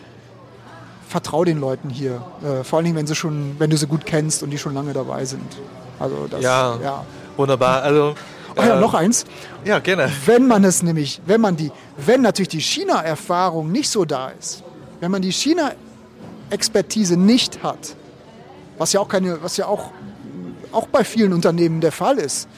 vertrau 1.08 1.44
den 1.44 1.58
Leuten 1.58 1.90
hier. 1.90 2.22
Äh, 2.42 2.62
vor 2.62 2.78
allen 2.78 2.84
Dingen, 2.84 2.96
wenn, 2.96 3.06
sie 3.06 3.16
schon, 3.16 3.56
wenn 3.58 3.70
du 3.70 3.76
sie 3.76 3.86
gut 3.86 4.06
kennst 4.06 4.42
und 4.42 4.50
die 4.50 4.58
schon 4.58 4.74
lange 4.74 4.92
dabei 4.92 5.24
sind. 5.24 5.56
Also 5.98 6.28
das, 6.30 6.40
ja, 6.40 6.78
ja, 6.82 7.04
wunderbar. 7.36 7.82
Also 7.82 8.14
Oh 8.56 8.62
ja, 8.62 8.76
äh, 8.76 8.80
noch 8.80 8.94
eins. 8.94 9.24
Ja, 9.64 9.78
gerne. 9.78 10.10
Wenn 10.26 10.46
man 10.46 10.64
es 10.64 10.82
nämlich, 10.82 11.20
wenn 11.26 11.40
man 11.40 11.56
die, 11.56 11.70
wenn 11.96 12.22
natürlich 12.22 12.48
die 12.48 12.60
China-Erfahrung 12.60 13.70
nicht 13.70 13.88
so 13.88 14.04
da 14.04 14.30
ist, 14.30 14.62
wenn 15.00 15.10
man 15.10 15.22
die 15.22 15.32
China-Expertise 15.32 17.16
nicht 17.16 17.62
hat, 17.62 17.96
was 18.78 18.92
ja 18.92 19.00
auch 19.00 19.08
keine, 19.08 19.42
was 19.42 19.56
ja 19.56 19.66
auch, 19.66 19.90
auch 20.72 20.86
bei 20.86 21.04
vielen 21.04 21.32
Unternehmen 21.32 21.80
der 21.80 21.92
Fall 21.92 22.18
ist, 22.18 22.48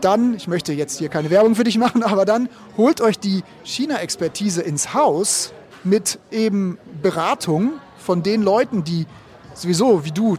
dann, 0.00 0.34
ich 0.34 0.48
möchte 0.48 0.72
jetzt 0.72 0.98
hier 0.98 1.08
keine 1.08 1.30
Werbung 1.30 1.54
für 1.54 1.64
dich 1.64 1.78
machen, 1.78 2.02
aber 2.02 2.24
dann 2.24 2.48
holt 2.76 3.00
euch 3.00 3.18
die 3.18 3.42
China-Expertise 3.64 4.62
ins 4.62 4.94
Haus 4.94 5.52
mit 5.84 6.18
eben 6.30 6.78
Beratung 7.02 7.72
von 7.98 8.22
den 8.22 8.42
Leuten, 8.42 8.84
die 8.84 9.06
sowieso 9.54 10.04
wie 10.04 10.12
du 10.12 10.36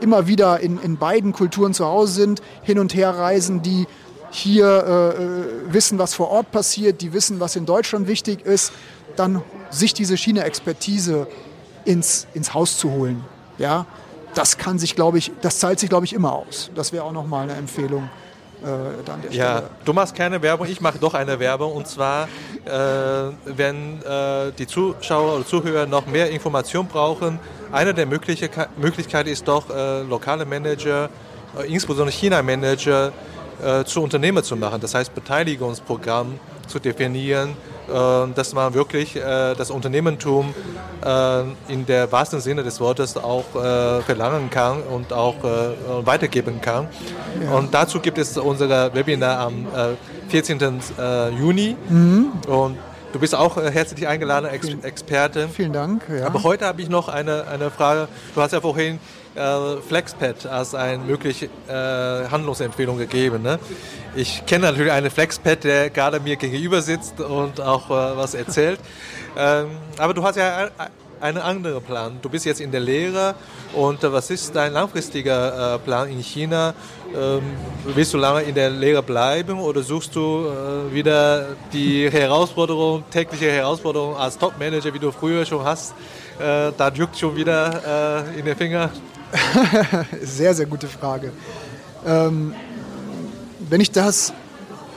immer 0.00 0.26
wieder 0.26 0.60
in, 0.60 0.80
in 0.80 0.96
beiden 0.96 1.32
Kulturen 1.32 1.72
zu 1.72 1.86
Hause 1.86 2.12
sind, 2.12 2.42
hin 2.62 2.78
und 2.78 2.94
her 2.94 3.10
reisen, 3.10 3.62
die 3.62 3.86
hier 4.34 4.66
äh, 4.66 5.22
äh, 5.22 5.72
wissen, 5.72 5.98
was 5.98 6.14
vor 6.14 6.28
Ort 6.30 6.50
passiert, 6.50 7.00
die 7.00 7.12
wissen, 7.12 7.38
was 7.38 7.54
in 7.54 7.66
Deutschland 7.66 8.08
wichtig 8.08 8.44
ist, 8.44 8.72
dann 9.14 9.42
sich 9.70 9.94
diese 9.94 10.16
China-Expertise 10.16 11.28
ins, 11.84 12.26
ins 12.34 12.52
Haus 12.52 12.76
zu 12.76 12.90
holen. 12.90 13.24
Ja, 13.58 13.86
das 14.34 14.58
kann 14.58 14.80
sich, 14.80 14.96
glaube 14.96 15.18
ich, 15.18 15.30
das 15.40 15.60
zahlt 15.60 15.78
sich, 15.78 15.88
glaube 15.88 16.04
ich, 16.04 16.12
immer 16.12 16.32
aus. 16.32 16.70
Das 16.74 16.92
wäre 16.92 17.04
auch 17.04 17.12
nochmal 17.12 17.44
eine 17.44 17.54
Empfehlung. 17.54 18.10
Äh, 18.64 19.36
ja, 19.36 19.62
du 19.84 19.92
machst 19.92 20.16
keine 20.16 20.42
Werbung, 20.42 20.66
ich 20.66 20.80
mache 20.80 20.98
doch 20.98 21.14
eine 21.14 21.38
Werbung. 21.38 21.72
Und 21.72 21.86
zwar, 21.86 22.24
äh, 22.64 22.70
wenn 23.44 24.02
äh, 24.02 24.50
die 24.58 24.66
Zuschauer 24.66 25.36
oder 25.36 25.46
Zuhörer 25.46 25.86
noch 25.86 26.06
mehr 26.06 26.30
Informationen 26.30 26.88
brauchen, 26.88 27.38
eine 27.70 27.94
der 27.94 28.06
Möglichkeiten 28.06 29.28
ist 29.28 29.46
doch, 29.46 29.70
äh, 29.70 30.02
lokale 30.02 30.44
Manager, 30.44 31.08
äh, 31.56 31.72
insbesondere 31.72 32.16
China-Manager, 32.16 33.12
äh, 33.62 33.84
zu 33.84 34.02
Unternehmer 34.02 34.42
zu 34.42 34.56
machen. 34.56 34.80
Das 34.80 34.94
heißt, 34.94 35.14
Beteiligungsprogramm 35.14 36.38
zu 36.66 36.78
definieren, 36.78 37.50
äh, 37.88 38.32
dass 38.34 38.54
man 38.54 38.72
wirklich 38.72 39.16
äh, 39.16 39.54
das 39.54 39.70
Unternehmertum 39.70 40.54
äh, 41.04 41.42
in 41.68 41.84
der 41.86 42.10
wahrsten 42.10 42.40
Sinne 42.40 42.62
des 42.62 42.80
Wortes 42.80 43.16
auch 43.16 43.44
verlangen 43.52 44.50
kann 44.50 44.82
und 44.82 45.12
auch 45.12 45.36
weitergeben 46.04 46.60
kann. 46.60 46.88
Ja. 47.42 47.56
Und 47.56 47.72
dazu 47.72 48.00
gibt 48.00 48.18
es 48.18 48.36
unser 48.36 48.94
Webinar 48.94 49.38
am 49.38 49.66
14. 50.28 50.80
Juni. 51.38 51.76
Mhm. 51.88 52.32
Und 52.48 52.78
Du 53.12 53.20
bist 53.20 53.32
auch 53.32 53.56
herzlich 53.56 54.08
eingeladen, 54.08 54.46
Ex 54.46 54.66
Experte. 54.82 55.48
Vielen 55.48 55.72
Dank. 55.72 56.02
Ja. 56.08 56.26
Aber 56.26 56.42
heute 56.42 56.66
habe 56.66 56.82
ich 56.82 56.88
noch 56.88 57.08
eine, 57.08 57.46
eine 57.46 57.70
Frage. 57.70 58.08
Du 58.34 58.40
hast 58.40 58.50
ja 58.50 58.60
vorhin 58.60 58.98
äh, 59.34 59.76
Flexpad 59.86 60.46
als 60.46 60.74
eine 60.74 61.02
mögliche 61.02 61.46
äh, 61.68 62.28
Handlungsempfehlung 62.30 62.98
gegeben. 62.98 63.42
Ne? 63.42 63.58
Ich 64.14 64.44
kenne 64.46 64.66
natürlich 64.66 64.92
einen 64.92 65.10
Flexpad, 65.10 65.64
der 65.64 65.90
gerade 65.90 66.20
mir 66.20 66.36
gegenüber 66.36 66.82
sitzt 66.82 67.20
und 67.20 67.60
auch 67.60 67.90
äh, 67.90 68.16
was 68.16 68.34
erzählt. 68.34 68.80
ähm, 69.36 69.68
aber 69.98 70.14
du 70.14 70.22
hast 70.22 70.36
ja 70.36 70.70
einen 71.20 71.38
anderen 71.38 71.82
Plan. 71.82 72.18
Du 72.20 72.28
bist 72.28 72.44
jetzt 72.44 72.60
in 72.60 72.70
der 72.70 72.80
Lehre 72.80 73.34
und 73.72 74.04
äh, 74.04 74.12
was 74.12 74.30
ist 74.30 74.54
dein 74.54 74.72
langfristiger 74.72 75.74
äh, 75.74 75.78
Plan 75.78 76.08
in 76.08 76.20
China? 76.22 76.74
Ähm, 77.14 77.42
willst 77.84 78.12
du 78.12 78.18
lange 78.18 78.42
in 78.42 78.54
der 78.54 78.70
Lehre 78.70 79.02
bleiben 79.02 79.58
oder 79.58 79.82
suchst 79.82 80.14
du 80.14 80.46
äh, 80.46 80.94
wieder 80.94 81.46
die 81.72 82.10
Herausforderung, 82.10 83.04
tägliche 83.10 83.50
Herausforderung 83.50 84.16
als 84.16 84.36
Top-Manager, 84.36 84.92
wie 84.92 84.98
du 84.98 85.10
früher 85.12 85.46
schon 85.46 85.64
hast? 85.64 85.94
Äh, 86.38 86.72
da 86.76 86.90
juckt 86.94 87.18
schon 87.18 87.34
wieder 87.36 88.26
äh, 88.34 88.38
in 88.38 88.44
den 88.44 88.56
Finger. 88.56 88.90
Sehr, 90.22 90.54
sehr 90.54 90.66
gute 90.66 90.86
Frage. 90.86 91.32
Ähm, 92.06 92.54
wenn 93.68 93.80
ich 93.80 93.90
das 93.90 94.32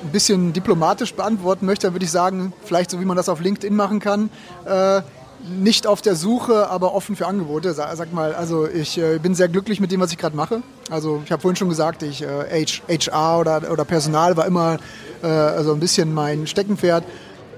ein 0.04 0.12
bisschen 0.12 0.54
diplomatisch 0.54 1.14
beantworten 1.14 1.66
möchte, 1.66 1.88
dann 1.88 1.94
würde 1.94 2.06
ich 2.06 2.12
sagen, 2.12 2.54
vielleicht 2.64 2.92
so 2.92 3.00
wie 3.00 3.06
man 3.06 3.18
das 3.18 3.30
auf 3.30 3.40
LinkedIn 3.40 3.76
machen 3.76 4.00
kann, 4.00 4.30
äh, 4.66 5.02
nicht 5.50 5.86
auf 5.86 6.02
der 6.02 6.16
Suche, 6.16 6.70
aber 6.70 6.94
offen 6.94 7.16
für 7.16 7.28
Angebote. 7.28 7.74
Sag 7.74 8.12
mal, 8.12 8.34
also 8.34 8.68
ich 8.68 8.98
äh, 8.98 9.20
bin 9.20 9.36
sehr 9.36 9.48
glücklich 9.48 9.80
mit 9.80 9.92
dem, 9.92 10.02
was 10.02 10.12
ich 10.12 10.18
gerade 10.18 10.36
mache. 10.36 10.62
Also 10.90 11.22
ich 11.24 11.32
habe 11.32 11.42
vorhin 11.42 11.56
schon 11.56 11.70
gesagt, 11.70 12.04
ich 12.04 12.24
äh, 12.24 12.66
HR 12.90 13.40
oder, 13.40 13.72
oder 13.72 13.86
Personal 13.86 14.36
war 14.36 14.46
immer 14.46 14.78
äh, 15.22 15.28
also 15.28 15.74
ein 15.74 15.80
bisschen 15.80 16.14
mein 16.14 16.48
Steckenpferd. 16.48 17.04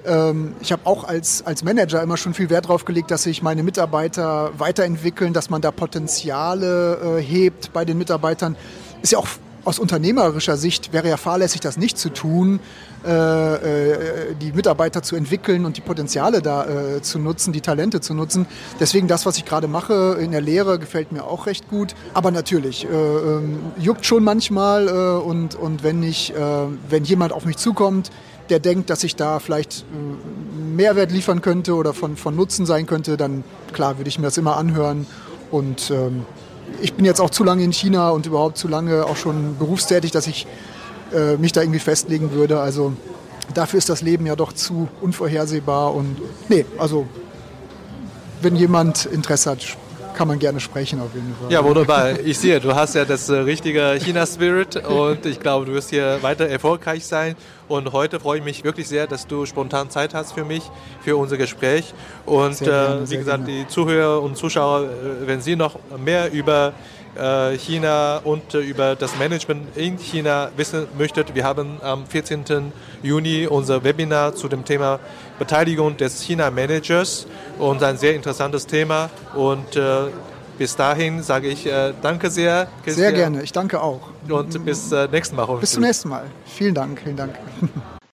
Ähm, 0.06 0.56
ich 0.62 0.72
habe 0.72 0.86
auch 0.86 1.04
als, 1.04 1.46
als 1.46 1.64
Manager 1.64 2.02
immer 2.02 2.18
schon 2.18 2.34
viel 2.34 2.50
Wert 2.50 2.66
darauf 2.66 2.86
gelegt, 2.86 3.12
dass 3.12 3.24
sich 3.24 3.42
meine 3.42 3.64
Mitarbeiter 3.64 4.52
weiterentwickeln, 4.58 5.34
dass 5.34 5.50
man 5.50 5.62
da 5.62 5.72
Potenziale 5.72 7.18
äh, 7.18 7.22
hebt 7.22 7.74
bei 7.74 7.86
den 7.86 7.98
Mitarbeitern. 7.98 8.56
Ist 9.02 9.12
ja 9.12 9.20
auch 9.20 9.28
aus 9.66 9.80
unternehmerischer 9.80 10.58
Sicht 10.58 10.94
wäre 10.94 11.10
ja 11.10 11.18
fahrlässig, 11.18 11.62
das 11.62 11.78
nicht 11.78 11.98
zu 11.98 12.10
tun, 12.10 12.60
äh, 13.06 13.12
äh, 13.12 14.36
die 14.36 14.52
Mitarbeiter 14.52 15.04
zu 15.04 15.16
entwickeln 15.16 15.66
und 15.66 15.78
die 15.78 15.82
Potenziale 15.82 16.42
da 16.42 16.66
äh, 16.66 17.02
zu 17.02 17.20
nutzen, 17.20 17.54
die 17.54 17.62
Talente 17.62 18.02
zu 18.02 18.14
nutzen. 18.14 18.46
Deswegen 18.80 19.08
das, 19.08 19.26
was 19.26 19.38
ich 19.38 19.46
gerade 19.46 19.68
mache 19.68 20.18
in 20.20 20.32
der 20.32 20.42
Lehre, 20.42 20.80
gefällt 20.80 21.12
mir 21.12 21.24
auch 21.24 21.46
recht 21.46 21.70
gut. 21.70 21.96
Aber 22.14 22.32
natürlich, 22.32 22.86
äh, 22.86 22.88
ähm, 22.90 23.60
juckt 23.78 24.06
schon 24.06 24.24
manchmal 24.24 24.88
äh, 24.88 24.92
und, 25.24 25.56
und 25.56 25.84
wenn, 25.84 26.04
ich, 26.04 26.34
wenn 26.90 27.04
jemand 27.04 27.34
auf 27.34 27.46
mich 27.46 27.58
zukommt, 27.58 28.12
der 28.50 28.60
denkt, 28.60 28.90
dass 28.90 29.04
ich 29.04 29.16
da 29.16 29.40
vielleicht 29.40 29.86
Mehrwert 30.76 31.12
liefern 31.12 31.42
könnte 31.42 31.76
oder 31.76 31.94
von, 31.94 32.18
von 32.18 32.36
Nutzen 32.36 32.66
sein 32.66 32.86
könnte, 32.86 33.18
dann 33.18 33.44
klar 33.74 33.98
würde 33.98 34.10
ich 34.10 34.18
mir 34.18 34.26
das 34.26 34.38
immer 34.38 34.58
anhören. 34.58 35.06
Und 35.52 35.92
ähm, 35.92 36.26
ich 36.82 36.94
bin 36.94 37.06
jetzt 37.06 37.20
auch 37.20 37.30
zu 37.30 37.44
lange 37.44 37.64
in 37.64 37.74
China 37.74 38.10
und 38.10 38.26
überhaupt 38.26 38.58
zu 38.58 38.68
lange 38.68 39.06
auch 39.06 39.18
schon 39.18 39.58
berufstätig, 39.58 40.12
dass 40.12 40.28
ich 40.28 40.48
äh, 41.14 41.38
mich 41.38 41.52
da 41.52 41.62
irgendwie 41.62 41.80
festlegen 41.80 42.32
würde. 42.32 42.60
Also 42.60 42.94
dafür 43.54 43.78
ist 43.78 43.90
das 43.90 44.02
Leben 44.02 44.26
ja 44.26 44.36
doch 44.36 44.54
zu 44.54 44.88
unvorhersehbar. 45.02 45.94
Und 45.94 46.18
nee, 46.50 46.66
also 46.78 47.08
wenn 48.42 48.56
jemand 48.56 49.06
Interesse 49.06 49.52
hat, 49.52 49.78
kann 50.20 50.28
man 50.28 50.38
gerne 50.38 50.60
sprechen 50.60 51.00
auf 51.00 51.16
jeden 51.16 51.34
Fall. 51.34 51.50
Ja, 51.50 51.64
wunderbar. 51.64 52.20
Ich 52.20 52.38
sehe, 52.38 52.60
du 52.60 52.76
hast 52.76 52.94
ja 52.94 53.06
das 53.06 53.30
äh, 53.30 53.38
richtige 53.38 53.98
China-Spirit 54.02 54.76
und 54.86 55.26
ich 55.26 55.40
glaube, 55.40 55.66
du 55.66 55.72
wirst 55.72 55.92
hier 55.92 56.22
weiter 56.22 56.46
erfolgreich 56.46 57.06
sein. 57.06 57.38
Und 57.70 57.94
heute 57.94 58.20
freue 58.20 58.40
ich 58.40 58.44
mich 58.44 58.66
wirklich 58.66 58.90
sehr, 58.90 59.08
dass 59.08 59.28
du 59.28 59.46
spontan 59.46 59.90
Zeit 59.90 60.14
hast 60.14 60.34
für 60.34 60.44
mich, 60.44 60.64
für 61.00 61.16
unser 61.16 61.38
Gespräch. 61.38 61.94
Und 62.26 62.60
gerne, 62.60 63.04
äh, 63.04 63.10
wie 63.10 63.16
gesagt, 63.16 63.46
gerne. 63.46 63.64
die 63.64 63.68
Zuhörer 63.70 64.22
und 64.22 64.36
Zuschauer, 64.36 64.88
äh, 64.88 65.26
wenn 65.26 65.40
Sie 65.40 65.56
noch 65.56 65.80
mehr 65.98 66.34
über 66.34 66.74
äh, 67.20 67.58
China 67.58 68.18
und 68.24 68.54
über 68.54 68.96
das 68.96 69.18
Management 69.18 69.76
in 69.78 69.98
China 69.98 70.50
wissen 70.56 70.88
möchtet, 70.98 71.36
wir 71.36 71.44
haben 71.44 71.78
am 71.82 72.06
14. 72.06 72.72
Juni 73.04 73.48
unser 73.48 73.84
Webinar 73.84 74.36
zu 74.36 74.48
dem 74.48 74.64
Thema 74.66 75.00
Beteiligung 75.38 75.98
des 75.98 76.22
China-Managers 76.22 77.28
und 77.58 77.84
ein 77.84 77.98
sehr 77.98 78.16
interessantes 78.16 78.66
Thema. 78.66 79.10
Und 79.36 79.76
äh, 79.76 80.08
bis 80.58 80.76
dahin 80.76 81.24
sage 81.24 81.48
ich 81.48 81.66
äh, 81.66 81.94
danke 82.02 82.30
sehr. 82.30 82.68
Christian. 82.84 82.96
Sehr 82.96 83.14
gerne, 83.14 83.44
ich 83.44 83.52
danke 83.52 83.82
auch. 83.82 84.02
Und 84.28 84.66
bis 84.66 84.92
äh, 84.92 85.08
nächsten 85.12 85.36
Mal. 85.36 85.46
Bis 85.60 85.72
zum 85.72 85.84
nächsten 85.84 86.10
Mal. 86.10 86.26
Vielen 86.46 86.76
Dank, 86.76 87.02
vielen 87.04 87.18
Dank. 87.18 87.36